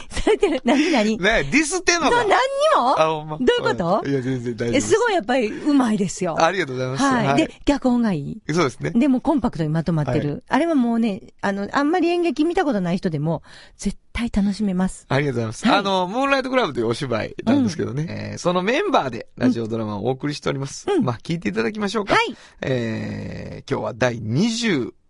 [0.09, 0.61] されてる。
[0.63, 2.33] 何何ねディスってんのか何に
[2.75, 2.99] も？
[2.99, 4.07] あほんまどういうこと？
[4.07, 4.89] いや、全然大丈夫え、です。
[4.89, 6.43] すごいやっぱりうまいですよ。
[6.43, 7.03] ありがとうございます。
[7.03, 7.37] はい。
[7.37, 8.41] で、脚本がいい。
[8.53, 8.91] そうですね。
[8.91, 10.43] でもコンパクトにまとまってる。
[10.49, 13.43] はあれはもうね、あの、あんまり演劇見たことない人でも、
[13.77, 15.05] 絶対楽しめます。
[15.09, 15.67] ありがとうございます。
[15.67, 18.05] はいあの、ムーンライトクラブというお芝居なんですけどね。
[18.09, 20.87] えーそのメンバーでラジオドラマをお送りしております。
[21.01, 22.15] まあ、聞いていただきましょうか。
[22.15, 22.35] はい。
[22.61, 24.19] えー今日は第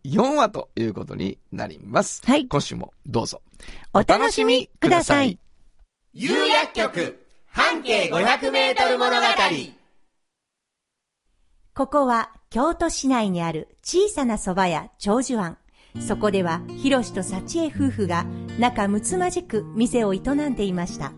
[0.05, 2.21] 24話ということになります。
[2.25, 3.41] はい今週もどうぞ。
[3.93, 5.39] お楽しみください。
[6.13, 9.21] 有薬局半径500メートル物語
[11.73, 15.57] ここは京都市内にある小さな蕎麦屋長寿庵。
[15.99, 18.25] そこでは、ひろしと幸恵夫婦が
[18.59, 21.13] 仲睦まじく店を営んでいました。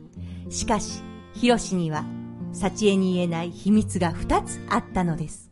[0.50, 1.02] しかし、
[1.34, 2.06] ひろしには、
[2.54, 5.50] 幸恵に言えない秘密が二つあったのです。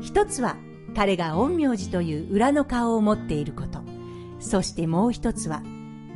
[0.00, 0.56] 一つは、
[0.94, 3.80] 彼が陰陽師という裏の顔を持っていること。
[4.40, 5.62] そしてもう一つは、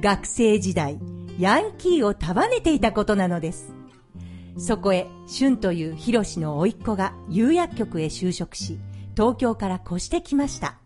[0.01, 0.99] 学生時代、
[1.39, 3.75] ヤンキーを束ねていたことなのです。
[4.59, 8.79] そこへ、俊というヒロシの甥っ子が釉薬局へ就職し、
[9.15, 10.79] 東京から越してきました。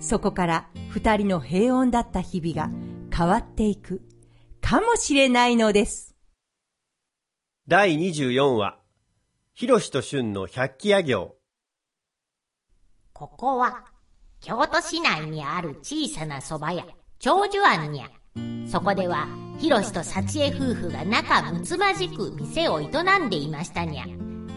[0.00, 2.72] そこから二人の平穏だった日々が
[3.14, 4.02] 変わっていく、
[4.60, 6.16] かもしれないのです。
[7.68, 8.78] 第24話、
[9.54, 11.39] ひろしとしゅんの百鬼夜行。
[13.20, 13.84] ここは、
[14.40, 16.86] 京都市内にある小さな蕎麦屋、
[17.18, 18.08] 長寿庵にゃ。
[18.66, 19.28] そこでは、
[19.58, 24.06] ひろしと幸恵夫婦が仲睦まじく店を営んでいましたにゃ。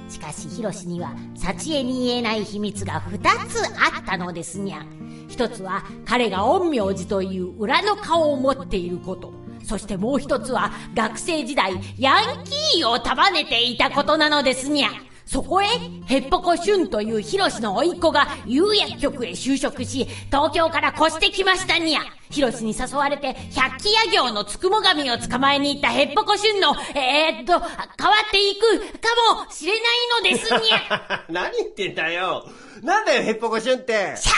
[0.08, 4.86] しかし、ひろしには、幸恵に言えない秘密が二つあったのですにゃ。
[5.28, 9.34] 一つは、彼が陰陽師という裏の顔を持っていること。
[9.66, 14.88] そしてもう一つは、学生時代、ヤンキーを束ねていたことなのですにゃ。
[15.34, 15.66] そこへ、
[16.06, 22.02] ヘッポコシュンというヒロシの甥っ子が釉薬局へ就職し、東京から越してきましたにゃ。
[22.30, 29.10] ヒロシに誘われて、百鬼夜行のつくも神を捕まえに行ったヘッポコシュンの、えー、っと、変わっていくか
[29.44, 31.26] もしれないのですにゃ。
[31.30, 32.48] 何言ってんだよ。
[32.84, 34.14] なんだよ、ヘッポコシュンって。
[34.16, 34.36] シャー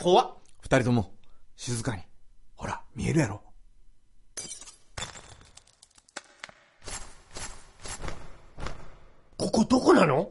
[0.00, 0.34] 怖っ。
[0.60, 1.10] 二人とも、
[1.56, 2.02] 静かに。
[2.54, 3.47] ほら、見えるやろ。
[9.38, 10.30] ここどこなの？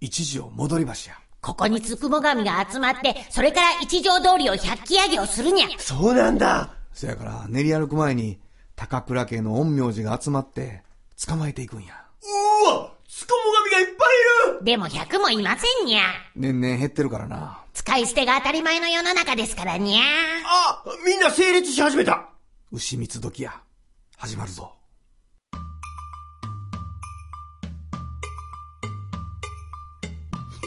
[0.00, 1.18] 一条戻り橋や。
[1.40, 5.66] ここにつくも神が集まって、それから一条通りを百鬼夜行するにゃ。
[5.78, 6.74] そうなんだ。
[6.92, 8.38] そやから、練り歩く前に、
[8.76, 10.82] 高倉家の陰陽師が集まって、
[11.26, 11.94] 捕まえていくんや。
[12.22, 14.04] うわつくも神がいっぱ
[14.52, 16.02] いいるでも百もいませんにゃ。
[16.36, 17.62] 年々減ってるからな。
[17.72, 20.02] 使い捨てが当たり前の世の中ですからにゃ。
[20.44, 22.28] あみんな整列し始めた
[22.72, 23.54] 牛三つ時や。
[24.18, 24.73] 始まるぞ。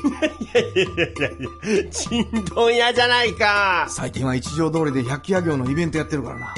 [0.06, 3.88] いやいやいやいやちんどん屋じゃないか。
[3.90, 6.54] 最近は一条通りで百鬼夜行のイベントやってるからな。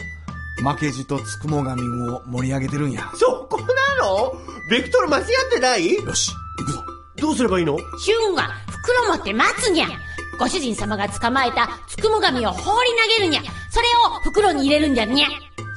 [0.74, 3.10] 負けじとつくも神を盛り上げてるんや。
[3.16, 3.66] そこな
[4.06, 4.34] の
[4.70, 6.84] ベクトル間違ってないよし、行くぞ。
[7.18, 9.88] どうすればいいのヒュンは袋持って待つにゃ。
[10.38, 13.42] ご主人様が捕まえたつくも神を放り投げるにゃ。
[13.72, 15.28] それを袋に入れるんじゃにゃ。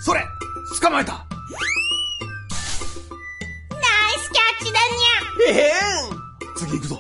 [0.01, 0.25] それ
[0.81, 1.25] 捕まえたナイ
[4.19, 4.79] スキャッチだ
[5.51, 5.61] にゃ。
[5.61, 5.73] ええ
[6.57, 6.99] 次行くぞ。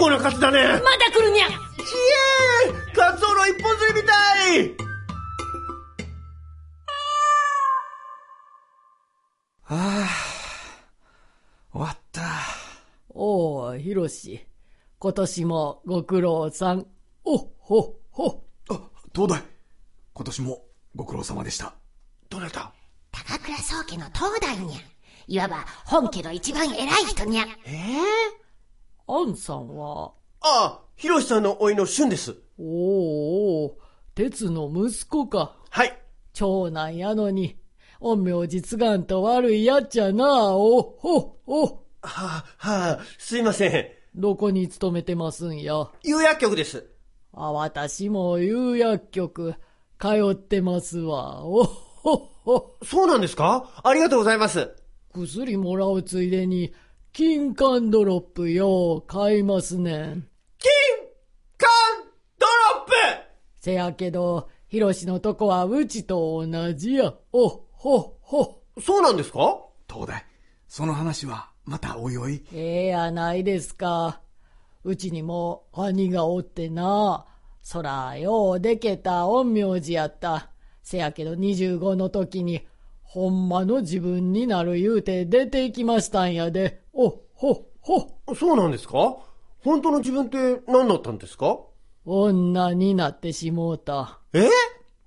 [0.00, 0.62] 構な数だね。
[0.62, 0.80] まだ
[1.12, 1.46] 来るにゃ。
[1.46, 4.14] ひえーカツオの一本釣りみた
[4.56, 4.74] い
[11.72, 12.22] 終わった。
[13.10, 14.46] おう、ひろし。
[14.98, 16.86] 今年もご苦労さん。
[17.24, 18.42] おっほっほ。
[18.70, 18.80] あ、
[19.14, 19.42] 東大。
[20.14, 20.64] 今年も
[20.96, 21.74] ご苦労様でした。
[22.30, 22.72] どなた？
[23.12, 24.78] 高倉宗家の東大にゃ。
[25.26, 27.44] いわば本家の一番偉い人にゃ。
[27.66, 28.49] ええ
[29.12, 32.36] アンさんは、ああ、ヒロシさんの甥の俊です。
[32.60, 32.66] おう
[33.64, 33.76] おう、
[34.14, 35.56] 鉄の息子か。
[35.68, 36.00] はい。
[36.32, 37.56] 長男やのに、
[38.00, 40.54] 陰陽実眼と悪いやっちゃな。
[40.54, 41.64] おっほっほ。
[41.64, 43.88] はあ、はあ、すいません。
[44.14, 45.90] どこに勤めてますんや？
[46.04, 46.86] 有薬局です。
[47.32, 49.56] あ、私も有薬局、
[49.98, 51.44] 通ってますわ。
[51.44, 52.76] おっほっほ。
[52.84, 53.82] そうなんですか？
[53.82, 54.70] ありがとうございます。
[55.12, 56.72] 薬もらうついでに、
[57.12, 60.28] 金管ドロップよう買いますねん。
[60.58, 60.70] 金
[61.58, 61.68] 管
[62.38, 62.92] ドロップ
[63.60, 67.12] せやけど、ヒロシのとこはうちと同じや。
[67.32, 68.62] おっほっほ。
[68.80, 69.58] そうなんですか？
[69.88, 70.24] 東大。
[70.68, 72.44] その話は、またおいおい。
[72.54, 74.20] ええやないですか。
[74.84, 77.26] うちにも兄がおってな。
[77.60, 80.50] そら、ようでけた陰陽師やった。
[80.82, 82.66] せやけど25の時に、
[83.12, 86.80] ほんまの自分になる言うて出て行きましたんやで。
[86.92, 88.34] おっほっほ。
[88.36, 89.16] そうなんですか？
[89.64, 91.58] 本当の自分って何だったんですか？
[92.04, 94.20] 女になってしもうた。
[94.32, 94.48] え？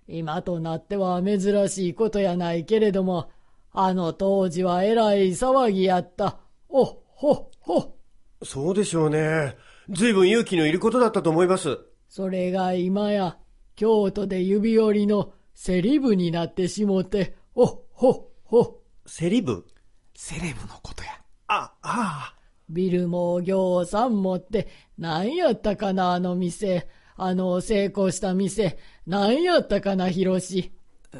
[0.09, 1.39] 今となっては珍
[1.69, 3.29] しいことやないけれども、
[3.71, 6.39] あの当時はえらい騒ぎやった。
[6.67, 7.95] おっほっほ。
[8.43, 9.55] そうでしょうね。
[9.89, 11.79] 随分勇気のいることだったと思います。
[12.09, 13.37] それが今や、
[13.77, 18.82] 京都で指折りのセリブになってしもて、おっほっほ。
[19.06, 19.65] セリブ？
[20.15, 21.10] セレブのことや。
[21.47, 22.36] あ、ああ。
[22.69, 26.88] ビルもぎょうさん持って、何やったかなあの店。
[27.15, 28.79] あの成功した店。
[29.06, 30.71] 何やったかなヒロシ。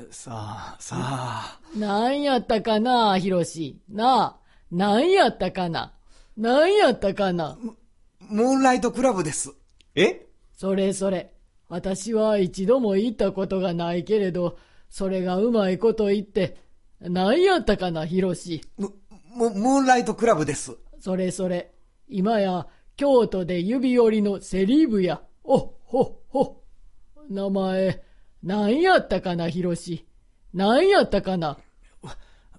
[0.10, 0.32] さ
[0.76, 1.60] あ、さあ。
[1.78, 3.80] 何やったかなヒロシ。
[3.90, 4.40] なあ。
[4.72, 5.94] 何やったかな
[6.36, 7.58] 何やったかな
[8.20, 9.54] ムーンライトクラブです。
[9.94, 10.26] え？
[10.54, 11.32] それそれ。
[11.70, 14.58] 私は一度も行ったことがないけれど、
[14.94, 16.56] それがうまいこと言って、
[17.02, 18.62] 何やったかなヒロシ。
[18.78, 18.94] ム、
[19.36, 20.78] ムムーンライトクラブです。
[21.00, 21.74] それそれ。
[22.08, 25.24] 今や、京都で指折りのセリーブや。
[25.44, 26.62] おっほっほ。
[27.28, 28.04] 名前、
[28.44, 30.06] 何やったかなヒロシ。
[30.54, 31.58] 何やったかな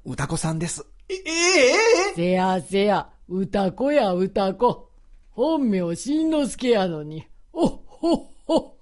[0.04, 0.84] 歌子さんです。
[1.08, 4.90] え、ええせやせや、歌子や歌子。
[5.30, 7.28] 本名しんのすけやのに。
[7.52, 8.76] おっほっほ。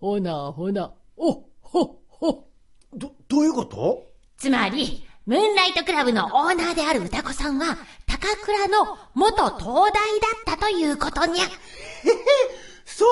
[0.00, 2.47] ほなほな、おっほっほ。
[2.94, 4.06] ど、どういうこと？
[4.36, 11.44] つまり、ムーンライトクラブのオーナーである歌子さんは、高倉の元東大だったということにゃ。
[12.86, 13.08] そう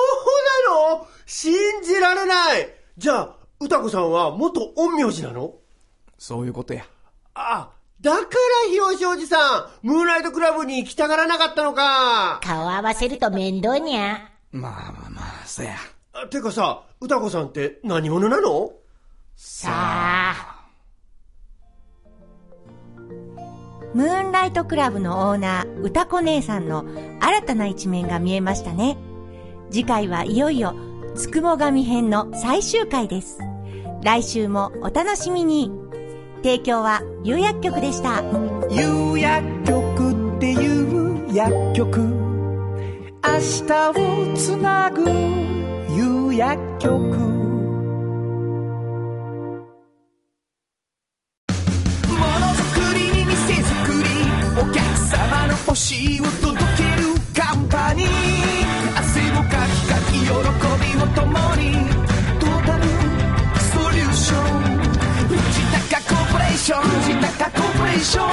[0.69, 1.07] なの？
[1.25, 5.53] 信じられないじゃあ、歌子さんは元陰陽師なの？
[6.17, 6.85] そういうことや。
[7.35, 7.69] あ、
[8.01, 8.25] だから
[8.71, 12.39] 広おじさん、ムーンライトクラブに来たがらなかったのか。
[12.43, 14.29] 顔合わせると面倒にゃ。
[14.51, 15.75] まあまあまあ、そや。
[16.13, 18.71] あてかさ、歌子さんって何者なの？
[19.39, 20.65] さあ。
[23.93, 26.85] ムーンライトクラブのオーナー、歌子姉さんの
[27.21, 28.97] 新たな一面が見えましたね。
[29.69, 30.73] 次回はいよいよ、
[31.13, 33.37] つくも神編の最終回です。
[34.01, 35.71] 来週もお楽しみに。
[36.37, 38.23] 提供は有薬局でした。
[38.71, 42.13] 有薬局っていう薬局明
[43.67, 45.03] 日をつなぐ
[45.95, 47.26] 有薬局
[55.77, 58.07] 様の欲しいを届けるカンパニー
[58.97, 60.33] 汗をかきかき喜び
[61.01, 61.63] を共に
[62.39, 62.83] トータル
[63.61, 64.41] ソリューション。
[65.27, 65.37] 藤
[65.89, 66.81] 高コーポレーション。
[66.81, 68.29] 藤高コーポレーション。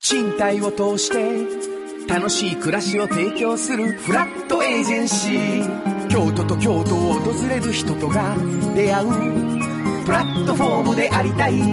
[0.00, 6.08] 賃貸を通して楽しい暮らしを提供するフラットエージェンシー。
[6.08, 8.36] 京都と京都を訪れる人とが
[8.76, 9.75] 出会う。
[10.06, 11.58] プラットフォームでありたい。
[11.58, 11.72] 今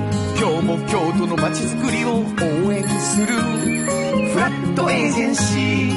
[0.60, 3.28] 日も京都の街づくりを応援する。
[3.28, 5.94] フラットエージェンシー。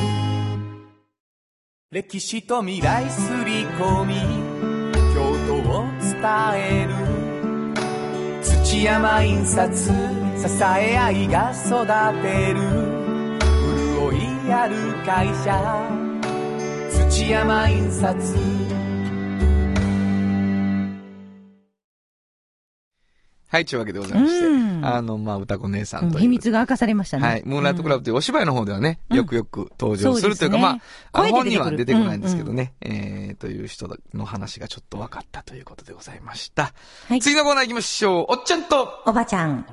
[1.90, 4.16] 歴史と未来すり込み。
[5.14, 6.12] 京都を伝
[6.56, 8.42] える。
[8.42, 9.72] 土山印刷。
[9.82, 9.92] 支
[10.78, 11.86] え合いが育
[12.22, 12.60] てる。
[13.94, 14.14] 潤
[14.46, 15.56] いある会社。
[17.08, 18.85] 土山印刷。
[23.56, 24.46] はい、というわけでございまして。
[24.82, 26.18] あの、まあ、歌子姉さんと。
[26.18, 27.26] 秘密が明かされましたね。
[27.26, 27.42] はい。
[27.46, 30.80] ムーンライトクラブというお芝居の方ではね、よくよく登場するというか、まあ、
[31.12, 36.74] あの声で出てくる本には出てこないんですけどね、えー、という人の話がちょっと分かったということでございました。
[37.08, 38.26] はい次のコーナー行きましょう。
[38.28, 39.66] おっちゃんと、おばちゃん。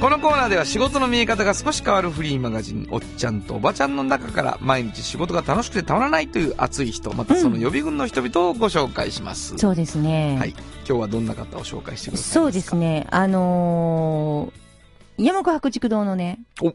[0.00, 9.56] このコーナーでは仕事の見え方が少し変わるフリーマガジン、おっちゃんとおばちゃんの中から毎日仕事が楽しくてたまらないという熱い人、またその予備軍の人々をご紹介します。
[9.56, 10.36] そうですね。
[10.38, 10.50] はい。
[10.50, 12.34] 今日はどんな方を紹介してくださいますか？
[12.34, 12.76] そうです。
[12.76, 13.06] ね。
[13.10, 16.74] あのー山岡白竹堂のね、お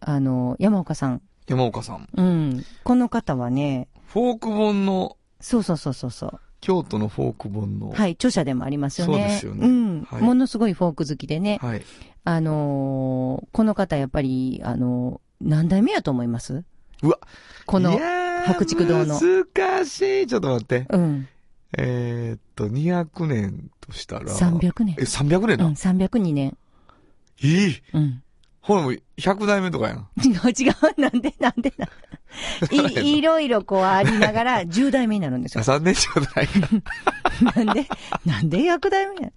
[0.00, 1.20] あのー山岡さん。
[1.46, 2.08] 山岡さん。
[2.16, 2.64] うん。
[2.84, 6.40] この方はね、フォーク本の、そうそうそうそうそう。
[6.62, 9.12] 京都のフォーク本の、はい、著者でもありますよね。
[9.12, 10.02] そうですよねうん。
[10.04, 11.58] はいものすごいフォーク好きでね。
[11.60, 11.82] はい。
[12.24, 16.62] あのーこの方やっぱり、あのー何代目やと思います？
[17.02, 17.18] うわ。
[17.66, 17.98] この
[18.46, 19.18] 白竹堂の。
[19.20, 20.26] 難しい。
[20.28, 20.86] ちょっと待って。
[20.88, 21.28] うん。
[21.76, 24.26] えーっと、200年としたら。
[24.26, 25.64] 300年え、300年だ。
[25.64, 26.56] うん、302年。
[27.42, 27.82] いい。
[27.92, 28.22] うん。
[28.60, 30.08] ほらもう100代目とかやん。
[30.24, 31.00] 違 う違う。
[31.00, 31.88] なんでなんでな
[32.70, 35.64] い、 いろいろこうありながら10代目になるんですよ。
[35.64, 37.62] 3年ちょうだいか。
[37.62, 37.86] なんで、
[38.24, 39.32] なんで100代目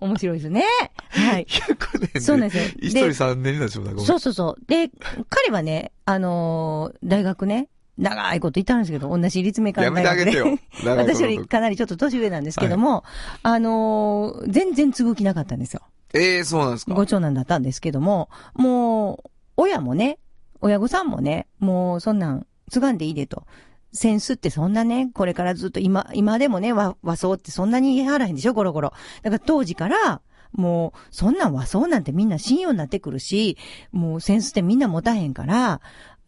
[0.00, 0.64] 面白いですね。
[1.10, 1.46] はい。
[1.48, 2.20] 100年で。
[2.20, 3.92] そうなんですよ一で人3年になってしまった。
[3.92, 4.64] ごめんそうそうそう。
[4.66, 4.90] で、
[5.28, 7.68] 彼はね、あのー大学ね、
[7.98, 10.58] 長いこと言ったんですけど、同じ立命館やめてあげてよ。
[10.84, 13.04] 私よりかなりちょっと年上なんですけども、
[13.42, 15.82] あのー全然継ぐ気なかったんですよ。
[16.14, 16.94] ええー、そうなんですか。
[16.94, 20.18] ご長男だったんですけども、もう、親もね、
[20.66, 23.44] 親御さんもね、もうそんなん、つがんでいいでと。
[23.92, 28.92] センスってそんなね、これからずっと今、今でもね、和和装ってそんなに言いはらへんでしょ、ゴロゴロ。
[29.22, 30.20] だから当時から、
[30.52, 33.56] もう、そんなん和装なんてみんな信用になってくるし、
[33.92, 35.80] もうセンスってみんな持たへんから、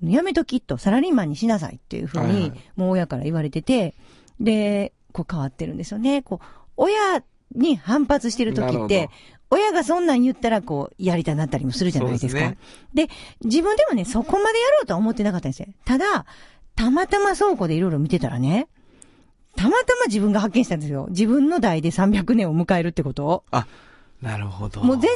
[0.03, 3.95] やめときっと、サラリーマンにしなさいっていうふうに、もう親から言われてて、
[4.39, 6.23] で、こう変わってるんですよね。
[6.23, 7.25] こう、親
[7.55, 9.13] に反発してる時ってど、
[9.51, 12.41] 親がそんなん言ったら、こう、やりたなったりもするじゃないですか。
[12.41, 12.57] です
[12.95, 13.09] で
[13.45, 15.69] 自分でもね、そこまでやろうとは思ってなかったんですよ。
[15.85, 16.27] ただ、
[16.77, 18.69] たまたま倉庫でいろいろ見てたらね、
[19.57, 21.07] たまたま自分が発見したんですよ。
[21.11, 23.45] 自分の代で300年を迎えるってことを。
[24.23, 24.83] なるほど。
[24.83, 25.11] もう全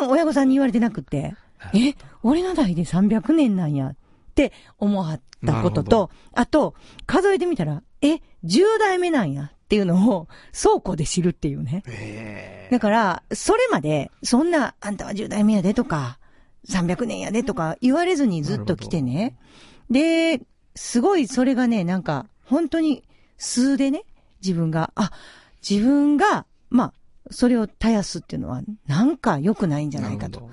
[0.00, 1.34] 然親御さんに言われてなくて、
[1.74, 3.96] え、俺の代で300年なんやっ
[4.34, 6.74] て思わったことと、あと、
[7.06, 11.84] 数えてみたら、え、10代目なんやっていうのを倉庫で知るっていうね。
[12.72, 16.18] だから、それまで、そんな、あんたは10代目やでとか、
[16.68, 19.38] 300年やでとか言われずにずっと来てね。
[19.88, 20.40] で、
[20.74, 23.04] すごいそれがね、なんか、本当に
[23.38, 24.02] 数でね、
[24.42, 25.12] 自分が、あ、
[25.62, 26.92] 自分が、まあ、
[27.30, 30.50] それを絶やすっていうのは、なんか良くないんじゃないかと。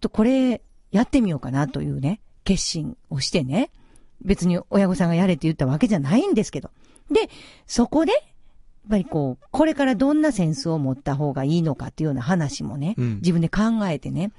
[0.00, 3.70] と、これ、やってみようかなというね、決心をしてね。
[4.22, 6.70] 別に親御さんがやれって言ったわけじゃないんですけど。
[7.10, 7.28] で、
[7.66, 8.12] そこで、
[8.88, 14.32] ぱりこう、これからどんなセンスを持った方がいいのかっていうような話もね、うん自分で考えてね、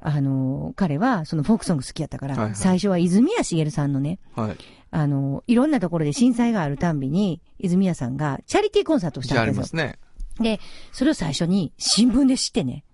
[0.00, 4.56] あの、彼はそのフォークソング好きやったから、はいはい最初は泉谷しげるさんのね、はい。
[4.90, 9.52] あの、いろんなところで震災があるたんびに、泉谷さんがチャリティーコンサートをしたんですよ。
[9.52, 9.98] りますね。
[10.40, 10.58] で、
[10.92, 12.84] それを最初に新聞で知ってね、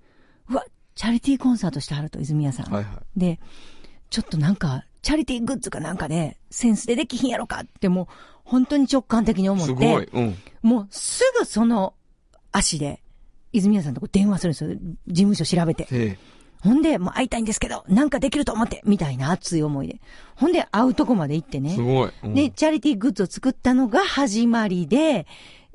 [0.50, 0.64] うわ、
[0.94, 2.72] チャリティーコンサートしてはると、泉谷さん。
[2.72, 3.18] はいはい。
[3.18, 3.40] で、
[4.10, 8.06] ちょっとなんか、チャリティーグッズかなんかで、センスでできひんやろかってもう、
[8.42, 10.04] 本当に直感的に思って、すごい。
[10.12, 10.36] うん。
[10.62, 11.94] もうすぐその
[12.50, 13.04] 足で、
[13.52, 14.70] 泉谷さんのとこ電話するんですよ。
[15.06, 15.86] 事務所調べて。
[15.92, 16.18] え
[16.60, 20.00] ほんで、もう会いたいんですけど、なんかできると思って、みたいな熱い思いで。
[20.34, 21.74] ほんで、会うとこまで行ってね。
[21.74, 22.10] えすごい。
[22.24, 25.28] うんで、チャリティーグッズを作ったのが始まりで、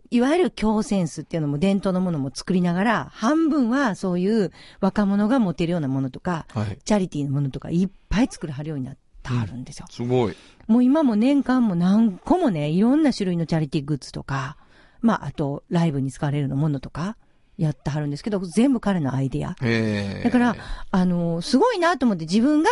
[0.09, 4.51] いわゆる強センスっていうのも伝統のものも作りながら、半分はそういう
[4.81, 6.77] 若者が持てるようなものとか、はい。
[6.83, 9.85] チャリティーのものとかいっぱい作るはるようになってはるんですよ。
[9.89, 10.35] すごい。
[10.67, 14.57] もう今も年間も何個もね、いろんな種類のチャリティーグッズとか、
[15.01, 17.17] まあ、あと、ライブに使われるのものとか、
[17.57, 19.51] やってはるんですけど、全部彼のアイデア。
[19.61, 20.23] へえ。
[20.23, 20.55] だから、
[20.91, 22.69] あの、すごいなと思って自分が、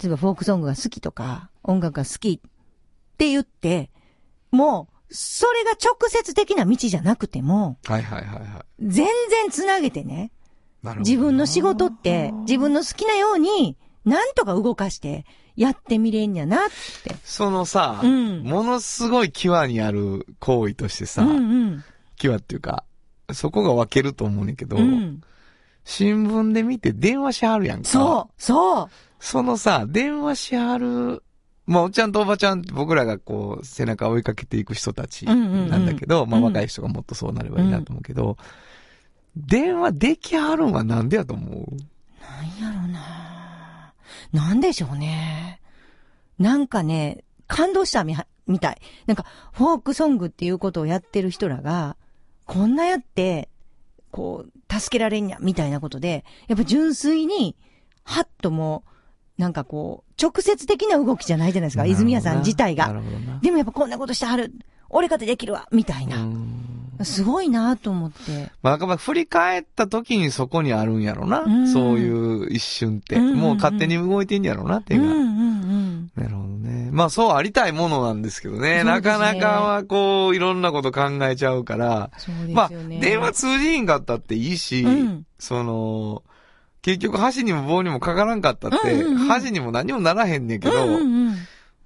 [0.00, 2.50] 例えばフォークソングが好きとか、音楽が好きっ
[3.16, 3.90] て言って、
[4.50, 8.86] もう、それが直接的な道じゃなくても、はいはいはいはい。
[8.86, 10.30] 全然つなげてね、
[10.82, 11.08] なるほど。
[11.08, 15.24] 自分の仕事って、自分の好きなように、なんとか動かして、
[15.58, 16.60] やってみれんやなっ
[17.02, 17.16] て。
[17.24, 21.36] そのさ、うんものすごい際にある行為としてさ、うんう
[21.70, 21.84] ん。
[22.16, 22.84] 際っていうか、
[23.32, 25.20] そこが分けると思うねんけど、うん。
[25.84, 27.88] 新聞で見て電話しはるやんか。
[27.88, 28.88] そう、そう。
[29.18, 31.22] そのさ、電話しはる、
[31.66, 38.36] まあ、おっちゃんとおばちゃん僕らがこう、背中を追いかけていく人たちうんうんうんなんだけど、まあ、うん若い人がもっとそうなればいいなと思うけど、
[39.36, 41.66] 電話できはるんはなんでやと思う？
[44.32, 45.60] ななんでしょうね。
[46.38, 48.80] なんかね、感動したみはみたい。
[49.06, 51.96] なんか、フォークソングっていうことをやってる人らが、
[52.46, 53.48] こんなやって、
[54.10, 57.56] こう、助けられんや、みたいなことで、やっぱ純粋に、
[58.04, 58.84] はっとも
[59.38, 63.00] う、なんかこう、直接的な動きじゃないじゃないですか、泉谷さん自体が。
[63.42, 64.52] でもやっぱこんなことしてはる。
[64.90, 66.26] 俺かてできるわ、みたいな。
[67.04, 68.50] すごいなと思って。
[68.62, 71.40] まあ、かまあ振り返った時にそこにあるんやろな。
[71.40, 73.16] うんそういう一瞬って。
[73.16, 75.04] うんうんうんもう勝手に動いてんやろな、手が。
[75.04, 76.10] うんうんうん。
[76.16, 76.90] なるほどね。
[76.92, 78.76] まあそうありたいものなんですけどね。
[78.78, 82.10] ねなかなかはこう、いろんなこと考えちゃうから。
[82.18, 82.70] そうですまあ。
[83.00, 86.22] 電話通じひんかったっていいし、うんその、
[86.82, 91.34] 結局箸にも棒にもかからんかったって、うんうんうん箸にも何もならへんねんけど、うんうんうん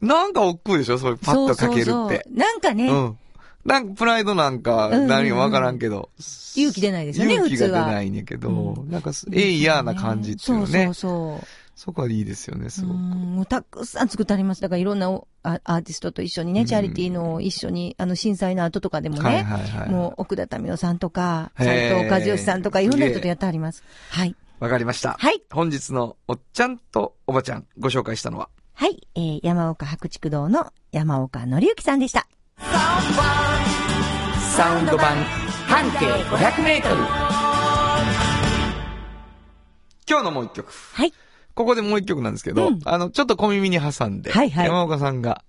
[0.00, 0.98] なんか億劫でしょ？
[0.98, 1.84] そういうパッとかけるって。
[1.84, 3.18] そうそうそうなんかね、うん。
[3.64, 6.10] なんかプライドなんか何かわからんけど、
[6.56, 7.72] 勇気出ないですよね、勇気が出。
[7.72, 10.66] ないねんけど、うなんかす、ええ嫌な感じっていうのね。
[10.66, 11.46] そうそうそう。
[11.74, 12.94] そこはいいですよね、すごく。
[12.94, 13.02] うん
[13.36, 14.60] もうたくさん作ってあります。
[14.60, 23.82] だからいろんなおアアーティストと一緒にね、チャリティーの一緒に、あの震災の後とかでもね、はいはいはいもう奥田民生さんとか、へー斉藤和義さんとか、いろんな人とやってあります。
[24.10, 24.36] はい。
[24.60, 25.16] わかりました。
[25.18, 25.42] はい。
[25.50, 29.08] 本日のおっちゃんとおばちゃんご紹介したのは、はい。
[29.14, 32.28] えー、山岡白竹堂の山岡則之さんでした。
[34.54, 35.16] サウンド版
[35.66, 36.94] 半径500メートル
[40.08, 40.72] 今日のもう一曲。
[40.94, 41.12] はい。
[41.54, 45.42] ここでもう一曲なんですけど、うんあの、ちょっと小耳に挟んで、はいはい山岡さんが、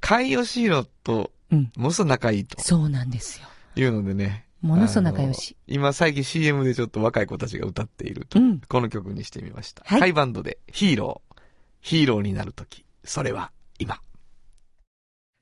[0.00, 3.48] 海吉弘と、うんものすごい仲いいとそうなんですよ。
[3.76, 4.46] いうのでね。
[4.60, 9.82] ものすごい仲良し今最近 CM でちょっと若い子たちが歌っていると、うんこの曲にしてみました。
[9.86, 11.40] はいハイバンドでヒーロー。
[11.80, 14.00] ヒーローになるとき、それは今。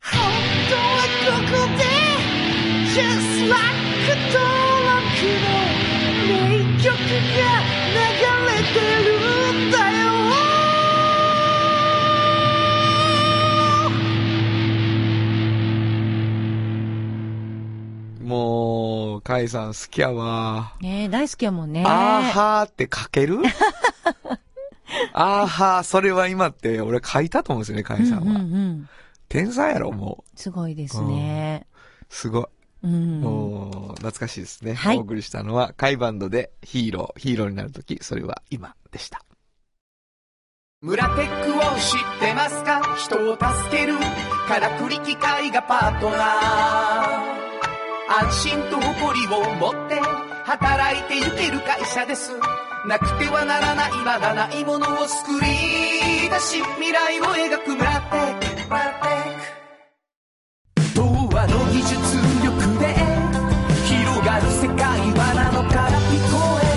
[0.01, 0.21] 本
[0.71, 0.81] 当は
[1.27, 1.83] ここで
[2.95, 3.59] Just like
[4.33, 4.39] 登
[4.89, 5.03] 録
[5.45, 5.47] の
[6.27, 6.33] 名
[6.83, 7.43] 曲が
[7.95, 8.01] 流
[8.47, 10.07] れてるんだよ
[18.23, 20.75] もう、カイさん好きやわ。
[20.81, 21.85] ねえ大好きやもんね。
[21.87, 23.39] あーはーって書ける？
[25.13, 28.23] あーはー、それは今って俺書いたと思うんですよね、カイさんは。
[28.23, 28.39] うんうんう
[28.73, 28.89] ん
[29.29, 30.39] 天才やろ、もう。
[30.39, 31.66] すごいですね。
[32.09, 32.47] すごい。
[32.85, 33.20] うん。
[33.20, 34.74] もう、懐かしいですね。
[34.74, 39.22] はいお送りしたのは、カイバンドでヒーロー、ヒーローになるとき、それは今でした。
[40.81, 42.81] 村テックを知ってますか？
[42.97, 43.95] 人を助ける
[44.47, 46.20] からくり機械がパートナー
[48.24, 49.97] 安心と誇りを持って
[50.45, 52.31] 働いてゆける会社です
[52.87, 59.33] なくてはならないまだないものを作り出し未来を描く村テック村テッ
[60.77, 61.03] ク童
[61.35, 61.97] 話の技術
[62.45, 62.85] 力で
[63.87, 64.85] 広がる世界
[65.16, 66.69] はなのから聞こえ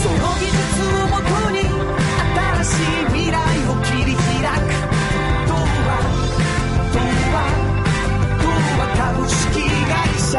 [0.00, 0.62] その技術
[0.94, 1.58] をもとに
[2.38, 3.34] 新しい未来
[3.66, 4.22] を切り開
[4.60, 4.70] く
[5.48, 5.90] 童話
[6.94, 7.02] 童
[7.34, 7.36] 話
[8.38, 8.46] 童
[8.78, 9.90] 話株式会
[10.20, 10.38] 社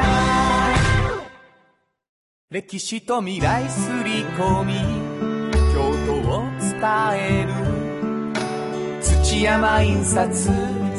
[2.51, 4.75] 歴史と未来すり込み
[5.73, 6.79] 京都を伝
[7.15, 7.51] える
[9.01, 10.80] 土山印刷。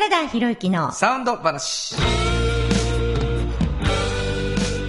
[0.00, 1.94] 原田博之のサウンド話。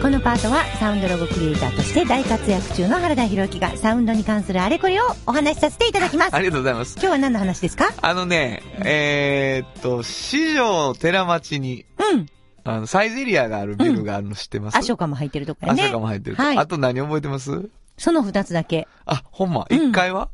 [0.01, 6.33] このパートはサウンドロゴクリエイターとして大活躍中の原田博之がサウンドに関するあれこれをお話しさせていただきます。
[6.33, 6.93] ありがとうございます。
[6.93, 7.93] 今日は何の話ですか？
[8.01, 12.25] あのね、えーっと、四条寺町に、うん。
[12.63, 15.83] あの、サイゼリアがあるビルがあるの知ってます、アショカも入ってるとこやね。
[15.83, 16.41] アショカも入ってると。
[16.41, 16.57] はい。
[16.57, 17.69] あと何覚えてます？
[17.97, 18.87] その二つだけ。
[19.05, 20.29] あ、ほんま、一階は、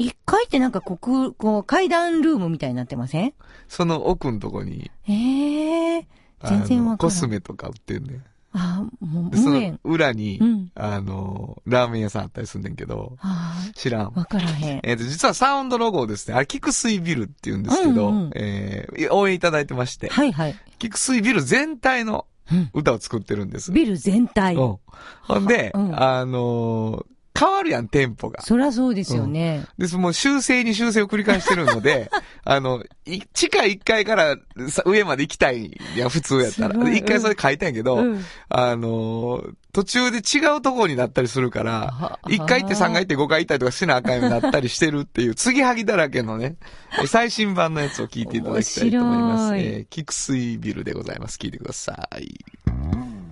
[0.00, 3.34] 一階ってなんかここ、こう階段ルームみたいになってません？
[3.68, 6.06] その奥のとこに、ええ
[6.40, 6.96] あの全然わからん。
[6.98, 8.24] コスメとか売ってんねん。
[8.52, 9.78] あ、もうで、その。
[9.84, 14.12] 裏に、うんあの、ラーメン屋さんあったりすんねんけど、あ知らん。
[14.12, 14.80] わからへん。
[14.82, 20.56] えっ、と、実はサウンドロゴをですね、あれ、菊水ビルって言うんですけど、うんうんえー応援いただいてまして、はいはい。
[20.78, 22.26] 菊水ビル全体の
[22.72, 23.70] 歌を作ってるんです。
[23.70, 24.56] ビル全体。
[24.56, 24.76] うん
[25.22, 27.06] ほんで、うんあのー
[27.40, 28.42] 変わるやん、テンポが。
[28.42, 29.64] そりゃそうですよね。
[29.78, 32.10] です、もう修正に修正を繰り返してるので、
[32.44, 34.36] あの、い地下1階から
[34.68, 36.74] さ上まで行きたいやん、普通やったら。
[36.74, 46.56] すごい1階それ書いたんやけど、うんあのー途中で違うところになったりするから、1階行って3階行って5階行ったりとかしなあかんようになったりしてるっていう、継ぎはぎだらけのね、
[47.00, 49.56] え 最新版のやつを聞いていただきたいと思います。
[49.56, 51.36] えー、菊水ビルでございます。
[51.36, 52.44] 聞いてください。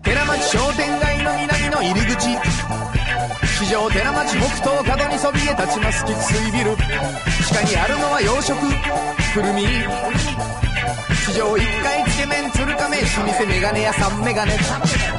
[0.04, 2.28] 寺町商店街の南の入り口
[3.58, 6.76] 市場寺町北東角にそびえ立ちます菊水ビル。
[6.76, 6.84] 地
[7.52, 8.56] 下にあるのは洋食。
[9.34, 9.64] くるみ
[11.26, 14.52] 市場1階つけ麺鶴亀老舗メガネ屋さんメガネ。
[14.52, 14.58] コ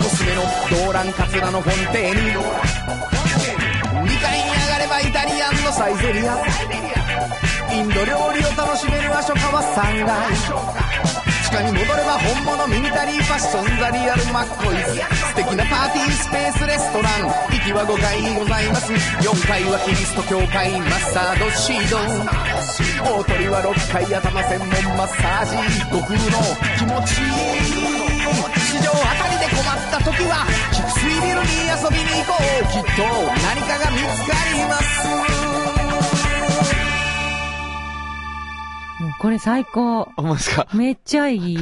[0.05, 0.43] スメの
[0.85, 2.33] 動乱カツラのフォンテーヌ2
[4.21, 6.37] 階に上がればイタリアンのサイゼリア。
[7.73, 10.29] インド料理を楽しめるアショカは3階。
[11.62, 14.99] に戻れば本物ミニタリーファッションザリアルマッコイズ。
[14.99, 17.28] 素敵なパーティースペースレストラン。
[17.28, 18.93] 行きは5階にございます。
[18.93, 21.97] 4階はキリスト教会マッサードシード
[23.03, 24.43] 大鳥は6階頭。
[24.43, 25.57] 専門マッサージ
[25.91, 26.39] 悟空の
[26.78, 27.80] 気持ちいい
[28.60, 32.72] 市場あたりで困った時は菊水ビルに遊びに行こう。
[32.72, 33.03] きっと
[33.43, 35.88] 何かが見つかります。
[38.99, 40.03] もうこれ最高。
[40.15, 40.67] ほんまですか？
[40.73, 41.57] めっちゃいい。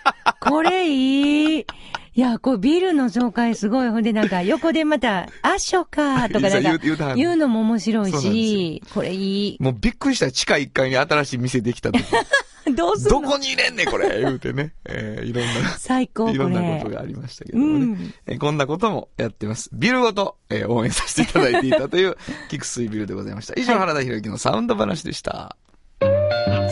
[0.40, 1.66] これいい。
[2.14, 3.88] いや、こうビルの紹介すごい。
[3.88, 9.56] ほんでなんか横でまた、アショカとかなんか言うのも面白いし、これいい。
[9.60, 10.30] もうびっくりした。
[10.30, 12.04] 地下1階に新しい店できた時。
[12.76, 14.72] どうすどこに入れんねん、これ言うてね。
[14.84, 15.70] えーいろんな。
[15.78, 16.30] 最高。
[16.30, 17.84] いろんなことがありましたけどもね。
[17.84, 19.70] うんえーこんなこともやってます。
[19.72, 22.16] ビルごと、えー応援させていただいていたという、
[22.50, 23.54] 菊水ビルでございました。
[23.58, 25.56] 以上、原田博之のサウンド話でした。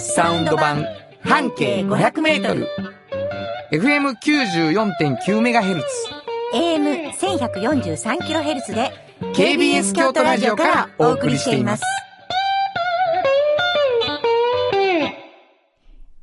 [0.00, 0.86] サウンド版
[1.22, 2.66] 半径500メートル。
[3.70, 5.86] FM94.9 メガヘルツ。
[6.54, 8.90] AM1143 キロヘルツで
[9.34, 11.82] KBS 京都ラジオからお送りしています。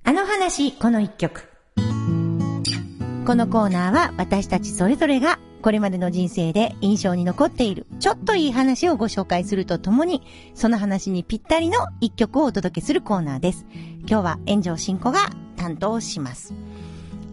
[0.03, 1.57] あの話この一曲。
[3.28, 10.21] このコーナーは私たちそれぞれがこれまでの人生で印象に残っているちょっといい話をご紹介するとともに、
[10.55, 13.65] その話にぴったりの一曲をお届けするコーナーです。
[14.09, 16.53] 今日は炎上進行が担当します。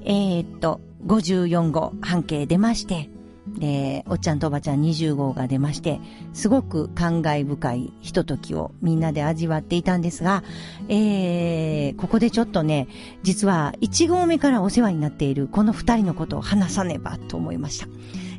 [0.04, 3.08] えー、っと、54号半径出まして、
[3.58, 6.00] で、おっちゃんとおばちゃん20号が出まして、
[6.32, 10.42] すごく感慨深いひとときをみんなで味わっていたんですが、
[10.88, 12.88] えー、ここでちょっとね、
[13.22, 17.86] 実は1号目からお世話になっているこの2人のことを話さねばと思いました。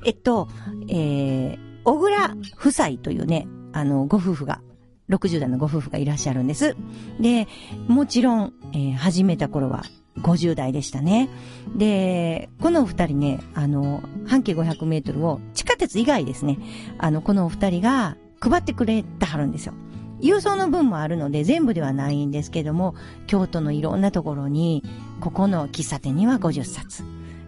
[0.06, 0.48] えっと、
[0.88, 4.62] えー、小倉夫妻というね、あの、ご夫婦が、
[5.10, 6.76] 60代のご夫婦がいらっしゃるんです。
[7.20, 7.48] で、
[7.88, 9.84] もちろん、えー、始めた頃は
[10.22, 11.30] 50代でしたね。
[11.76, 16.58] で、このお二人ね、あの、半径500メートルを地下鉄以外ですね、
[16.98, 19.74] あの、このお二人が配ってくれてはるんですよ。
[20.22, 22.96] 郵送の分もあるので全部ではないんですけども、
[23.28, 24.84] 京都のいろんなところに、
[25.20, 27.04] ここの喫茶店には50冊、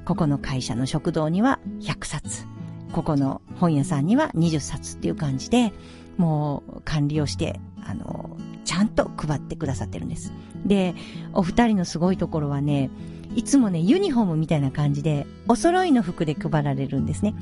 [0.06, 2.46] ここの会社の食堂には100冊、
[2.92, 5.74] ここの本屋さんには20冊っていう感じで、
[6.18, 10.34] もう管理をして、あの、ちゃんと配ってくださってるんです。
[10.68, 10.94] で、
[11.34, 12.90] お二人のすごいところはね、
[13.36, 17.36] いつもね、ユニフォームみたいな感じで、お揃いの服で配られるんですね。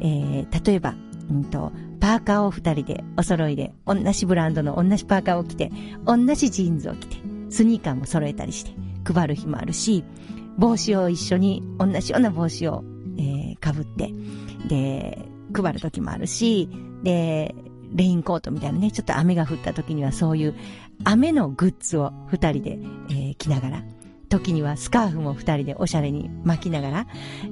[0.00, 0.94] えー、例えば、
[1.30, 5.70] うんと、パーカーを二人でお揃いで、同じブランドの同じパーカーを着て、
[6.04, 7.16] 同じジーンズを着て、
[7.50, 8.72] スニーカーも揃えたりして
[9.12, 10.04] 配る日もあるし、
[10.56, 12.84] 帽子を一緒に同じような帽子を、
[13.16, 14.12] えー、被って、
[14.68, 16.68] で、配る時もあるし、
[17.02, 17.54] で、
[17.92, 20.54] レインコートみたいなね、ちょっと雨が降った時にはそういう
[21.04, 22.78] 雨のグッズを二人で、
[23.10, 23.82] えー、着ながら、
[24.28, 27.06] 時にはスカーフも二人でおしゃれに巻きながら、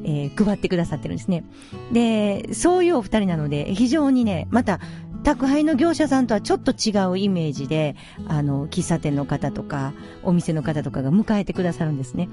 [0.05, 1.44] えー、配ってくださってるんですね。
[1.92, 4.80] で、そういうお二人なので、非常にね、また、
[5.24, 7.97] 宅配の業者さんとはちょっと違うイメージで、
[8.28, 9.92] あの、喫茶店の方とか、
[10.22, 12.28] お店の方とかが迎えてくださるんですね。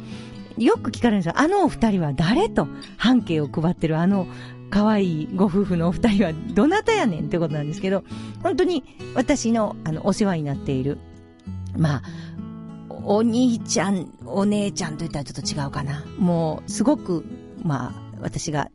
[0.58, 1.34] よく聞かれるんですよ。
[1.38, 4.28] あのお二人は誰と半径を配ってるあの
[4.74, 8.04] 可愛いご夫婦のお二人はどなたやねんってことなんですけど、
[8.42, 10.98] 本当に私のあのお世話になっている、
[11.78, 12.02] まあ、
[13.04, 16.04] お兄ちゃん、お姉ちゃんと言ったらちょっと違うかな。
[16.18, 17.24] もう、すごく、
[17.62, 18.72] まあ、私が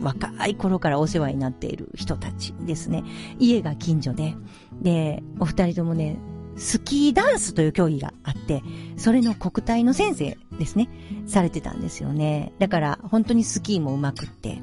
[0.00, 3.04] 若い頃からお世話になっている人たちですね。
[3.38, 4.34] 家が近所で、
[4.82, 6.18] で、お二人ともね、
[6.56, 8.64] スキーダンスという競技があって、
[8.96, 10.88] それの国体の先生ですね、
[11.28, 12.52] されてたんですよね。
[12.58, 14.58] だから本当にスキーも上手くって。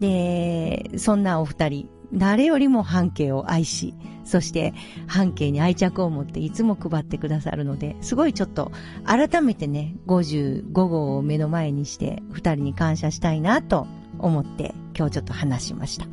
[0.00, 3.94] で、そんなお二人、誰よりも半径を愛し、
[4.24, 4.74] そして
[5.06, 8.72] 半径に愛着を持っていつも配ってくださるので、すごいちょっと
[9.04, 13.86] 改めてね、55号を目の前にして二人に感謝したいなと
[14.18, 16.06] 思って今日ちょっと話しました。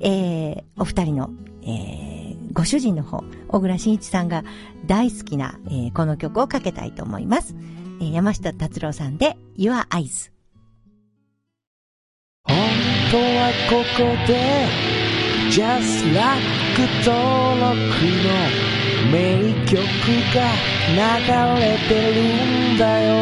[0.00, 1.30] えー、お二人の、
[1.62, 4.44] えー、ご主人の方、小倉慎一さんが
[4.86, 7.54] 大好きな、えー、この曲をかけたいと思います。
[8.00, 10.35] 山下達郎さんで Your Eyes。
[13.06, 14.32] 本当はここで
[15.50, 16.42] Just Like
[17.04, 17.14] 登
[17.60, 17.70] 録
[18.24, 18.28] の
[19.12, 19.14] 名
[19.64, 19.74] 曲
[20.34, 20.38] が
[20.90, 20.98] 流
[21.60, 22.18] れてる
[22.74, 23.14] んだよ。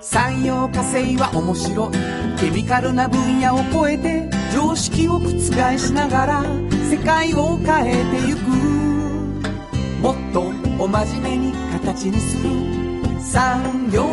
[0.00, 1.92] 産業化成は面白い。
[2.38, 5.30] ケミカルな分野を超えて常識を覆
[5.78, 6.44] しながら
[6.90, 8.97] 世界を変えてゆく。
[10.00, 10.42] もっと
[10.78, 12.50] お真面目に形にする
[13.20, 14.04] 産業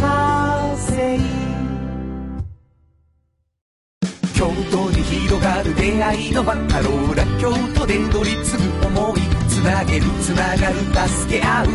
[0.00, 1.18] 化成
[4.34, 11.66] 京都に広がる出会いのバカローラ京都で乗り継ぐ思いつなげるつながる助け合う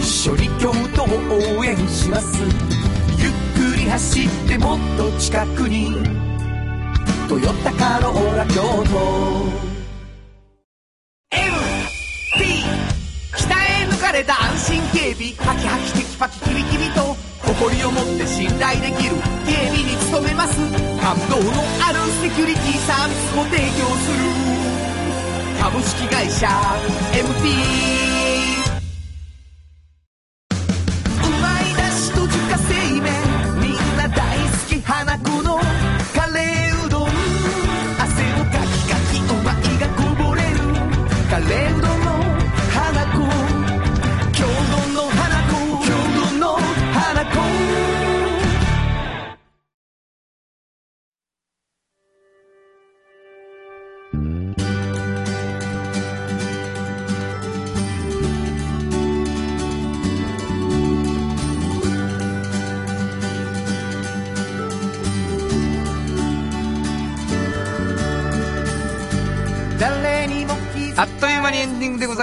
[0.00, 5.94] 一緒に京都を応援しますゆっくり走ってもっと近くに
[7.28, 9.66] 「トヨタカローラ京都」
[14.16, 17.14] れた安心警備ハキハキテキパキキビキビと
[17.44, 20.56] 誇りを持って信頼できる警備に努めます。
[21.04, 21.52] 感動の
[21.84, 24.24] あるセキュリティサービスも提供する。
[25.60, 26.48] 株式会社
[27.12, 27.44] MT
[31.20, 33.12] うまいだしと自家製麺。
[33.60, 35.60] みんな大好き花子の
[36.14, 37.06] カレーうどん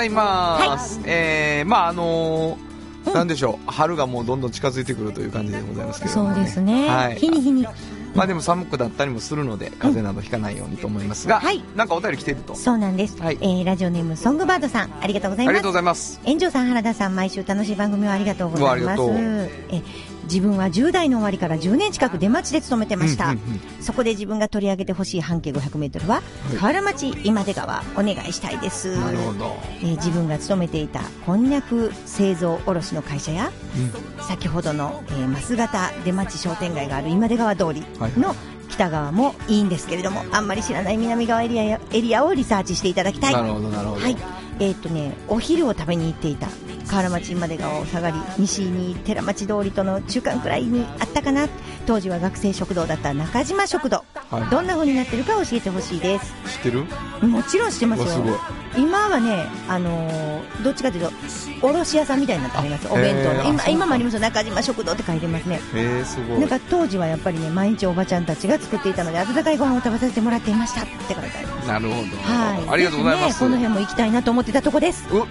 [0.04, 1.00] ざいます。
[1.06, 2.74] えー、まああのー
[3.14, 6.88] なんでしょう、春がもうどんどん近づいてくるという感じでございますけれども、そうですね。
[6.88, 7.68] はい日に日に。
[8.16, 12.56] まあでも寒くなったりもするので、風邪などひかないようにと思いますが、はいなんかお便り来てると。
[12.56, 13.22] そうなんです。
[13.22, 15.52] はいえー、ラジオネームソングバードさん、ありがとうございます。
[15.52, 16.22] ありがとうございます。
[16.24, 19.02] 炎上さん、原田さん、毎週楽しい番組をありがとうございます。
[19.02, 19.82] うわありがとうえ
[20.24, 23.26] 自分は10代の終わりから10年近く出町で勤めてました。
[23.26, 23.40] うんうん
[23.84, 28.98] そこで自分が取り上げてほしい半径500メートルは、河原町今出川お願いしたいです。
[28.98, 29.58] なるほど。
[29.82, 33.52] えー自分が勤めていたこんにゃく製造卸の会社や、
[34.22, 37.84] 先ほどの、えー、増形出町商店街がある今出川通り
[38.18, 38.36] の
[38.70, 43.34] 北側もいいんですけれども、あんまり知らない南側エリアやエリアをリサーチしていただきたい。
[43.34, 44.02] なるほど、なるほど。
[44.02, 44.18] はい。
[44.60, 46.48] えーっとね、お昼を食べに行っていた
[46.88, 51.48] 河原町まで川を下がり、西に寺町通りとの中間くらいにあったかな。
[51.86, 53.98] 当時は学生食堂だった中島食堂。
[54.30, 56.34] はいどんな風になってるか教えてほしいです。
[56.58, 56.86] 知ってる？
[57.28, 58.24] もちろん知ってますよ。
[58.76, 61.12] 今はね、あのーどっちかというと、
[61.62, 62.88] 卸屋さんみたいになってあります。
[62.90, 63.44] お弁当の。
[63.44, 64.20] 今今もありますよ。
[64.20, 65.60] 中島食堂って書いてますね。
[65.76, 66.40] えー、すごい。
[66.40, 71.68] なんか当時はやっぱりね、毎日おばちゃんたちが作っていたので、温かいご飯を食べさせてもらっていましたって書いてあります。
[71.68, 72.18] なるほど。
[72.18, 72.70] はい。
[72.70, 73.34] ありがとうございます。
[73.34, 75.08] ね、この辺も行きたいなと思ってたとこです。
[75.12, 75.26] う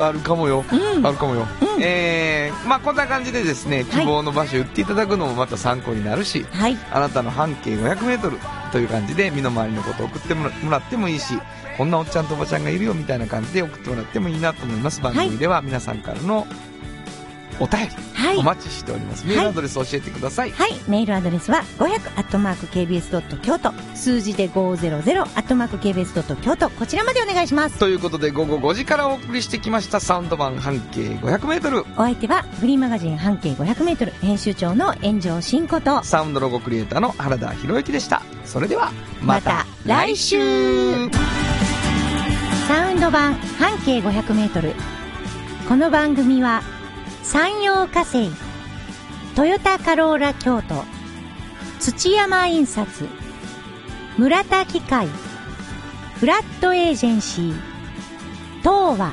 [0.00, 1.46] あるかもよ、あるかもよ、
[1.80, 11.34] えー、まあこんな感じでですね希望の場所言っていただくのもまた参考になるし、はい、あなたの半径 500m という感じで身の回りのことを送ってもらもらってもいいし
[11.76, 15.00] こんなおっちゃんとおばちゃんがいるよみたいな感じで送ってもらってもいいなと思います。
[15.00, 16.46] 番組では皆さんからの
[17.60, 18.36] お便り、はい。
[18.36, 19.26] お待ちしております。
[19.26, 27.78] メールアドレス教えてください、はい、メールアドレスは500アットマーク KBS ドット京都数字で500アットマーク KBS ドット京都こちらまでお願いします。
[27.78, 36.02] ということで午後5時からお送りしてきましたサウンド版半径 500m お相手はフリーマガジン半径500メートル編集長の炎上真子と。
[36.04, 38.22] サウンドロゴクリエイターの原田博之でした。
[38.44, 38.92] それでは
[39.22, 40.38] またまた来週。
[42.68, 44.74] サウンド版半径500メートル。
[45.68, 46.62] この番組は
[47.30, 48.30] 山陽火星
[49.36, 50.82] トヨタカローラ京都
[51.78, 53.06] 土山印刷
[54.16, 55.08] 村田機械
[56.18, 57.54] フラットエージェンシー
[58.60, 59.12] 東和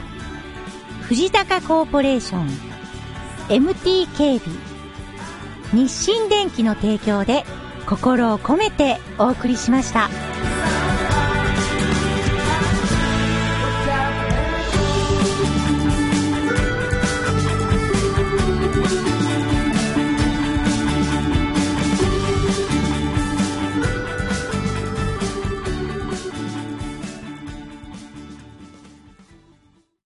[1.01, 2.47] 藤高コーポレーション
[3.49, 4.57] MT 警備
[5.73, 7.43] 日清電機の提供で
[7.85, 10.09] 心を込めてお送りしました。